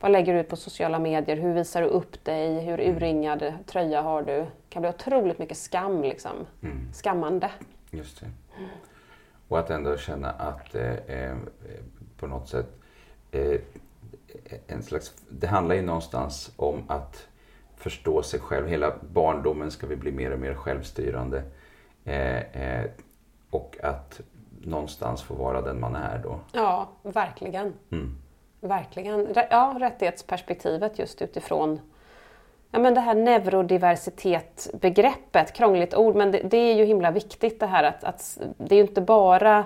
vad 0.00 0.12
lägger 0.12 0.34
du 0.34 0.40
ut 0.40 0.48
på 0.48 0.56
sociala 0.56 0.98
medier? 0.98 1.36
Hur 1.36 1.54
visar 1.54 1.82
du 1.82 1.86
upp 1.88 2.24
dig? 2.24 2.60
Hur 2.60 2.80
urringad 2.80 3.52
tröja 3.66 4.02
har 4.02 4.22
du? 4.22 4.32
Det 4.32 4.48
kan 4.68 4.82
bli 4.82 4.88
otroligt 4.88 5.38
mycket 5.38 5.56
skam, 5.56 6.02
liksom. 6.02 6.46
skammande. 6.92 7.50
Just 7.90 8.20
det. 8.20 8.26
Och 9.48 9.58
att 9.58 9.70
ändå 9.70 9.96
känna 9.96 10.30
att 10.30 10.74
eh, 10.74 11.36
på 12.16 12.26
något 12.26 12.48
sätt 12.48 12.79
eh, 13.32 13.60
en 14.66 14.82
slags, 14.82 15.14
det 15.28 15.46
handlar 15.46 15.74
ju 15.74 15.82
någonstans 15.82 16.52
om 16.56 16.82
att 16.88 17.26
förstå 17.76 18.22
sig 18.22 18.40
själv. 18.40 18.68
Hela 18.68 18.92
barndomen 19.12 19.70
ska 19.70 19.86
vi 19.86 19.96
bli 19.96 20.12
mer 20.12 20.30
och 20.30 20.38
mer 20.38 20.54
självstyrande. 20.54 21.42
Eh, 22.04 22.38
eh, 22.38 22.90
och 23.50 23.76
att 23.82 24.20
någonstans 24.60 25.22
få 25.22 25.34
vara 25.34 25.62
den 25.62 25.80
man 25.80 25.94
är 25.94 26.18
då. 26.18 26.40
Ja, 26.52 26.88
verkligen. 27.02 27.74
Mm. 27.90 28.16
Verkligen. 28.60 29.28
Ja, 29.50 29.76
rättighetsperspektivet 29.80 30.98
just 30.98 31.22
utifrån 31.22 31.80
ja, 32.70 32.78
men 32.78 32.94
det 32.94 33.00
här 33.00 33.14
neurodiversitetbegreppet, 33.14 35.52
krångligt 35.52 35.94
ord, 35.94 36.16
men 36.16 36.30
det, 36.30 36.38
det 36.38 36.56
är 36.56 36.74
ju 36.74 36.84
himla 36.84 37.10
viktigt 37.10 37.60
det 37.60 37.66
här 37.66 37.84
att, 37.84 38.04
att 38.04 38.38
det 38.56 38.74
är 38.74 38.76
ju 38.76 38.82
inte 38.82 39.00
bara 39.00 39.64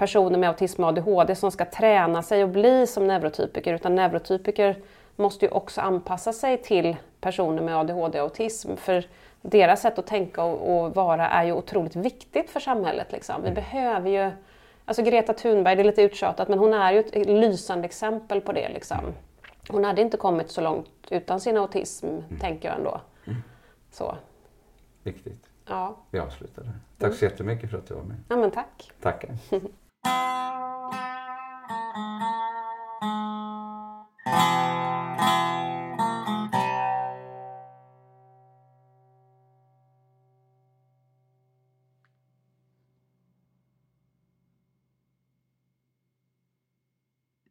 personer 0.00 0.38
med 0.38 0.48
autism 0.48 0.84
och 0.84 0.88
ADHD 0.88 1.34
som 1.34 1.50
ska 1.50 1.64
träna 1.64 2.22
sig 2.22 2.42
och 2.44 2.48
bli 2.48 2.86
som 2.86 3.06
neurotypiker 3.06 3.74
utan 3.74 3.94
neurotypiker 3.94 4.76
måste 5.16 5.44
ju 5.44 5.50
också 5.50 5.80
anpassa 5.80 6.32
sig 6.32 6.62
till 6.62 6.96
personer 7.20 7.62
med 7.62 7.76
ADHD 7.76 8.20
och 8.20 8.24
autism. 8.24 8.76
För 8.76 9.06
deras 9.42 9.80
sätt 9.80 9.98
att 9.98 10.06
tänka 10.06 10.42
och, 10.42 10.84
och 10.84 10.94
vara 10.94 11.28
är 11.28 11.44
ju 11.44 11.52
otroligt 11.52 11.96
viktigt 11.96 12.50
för 12.50 12.60
samhället. 12.60 13.12
Liksom. 13.12 13.42
Vi 13.42 13.50
behöver 13.50 14.10
ju... 14.10 14.30
Alltså 14.84 15.02
Greta 15.02 15.32
Thunberg, 15.32 15.76
det 15.76 15.82
är 15.82 15.84
lite 15.84 16.02
uttjatat, 16.02 16.48
men 16.48 16.58
hon 16.58 16.74
är 16.74 16.92
ju 16.92 16.98
ett 16.98 17.28
lysande 17.28 17.84
exempel 17.84 18.40
på 18.40 18.52
det. 18.52 18.68
Liksom. 18.68 19.14
Hon 19.68 19.84
hade 19.84 20.02
inte 20.02 20.16
kommit 20.16 20.50
så 20.50 20.60
långt 20.60 20.88
utan 21.10 21.40
sin 21.40 21.56
autism, 21.56 22.06
tänker 22.40 22.68
jag 22.68 22.78
ändå. 22.78 23.00
Så. 23.90 24.14
Viktigt. 25.02 25.46
Ja. 25.68 25.96
Vi 26.10 26.18
avslutar 26.18 26.62
där. 26.62 26.72
Tack 26.98 27.14
så 27.14 27.24
jättemycket 27.24 27.70
för 27.70 27.78
att 27.78 27.86
du 27.86 27.94
var 27.94 28.02
med. 28.02 28.16
ja, 28.28 28.36
men 28.36 28.50
tack. 28.50 28.92
Tackar. 29.00 29.30
Thank 30.04 30.94
you. 30.94 31.19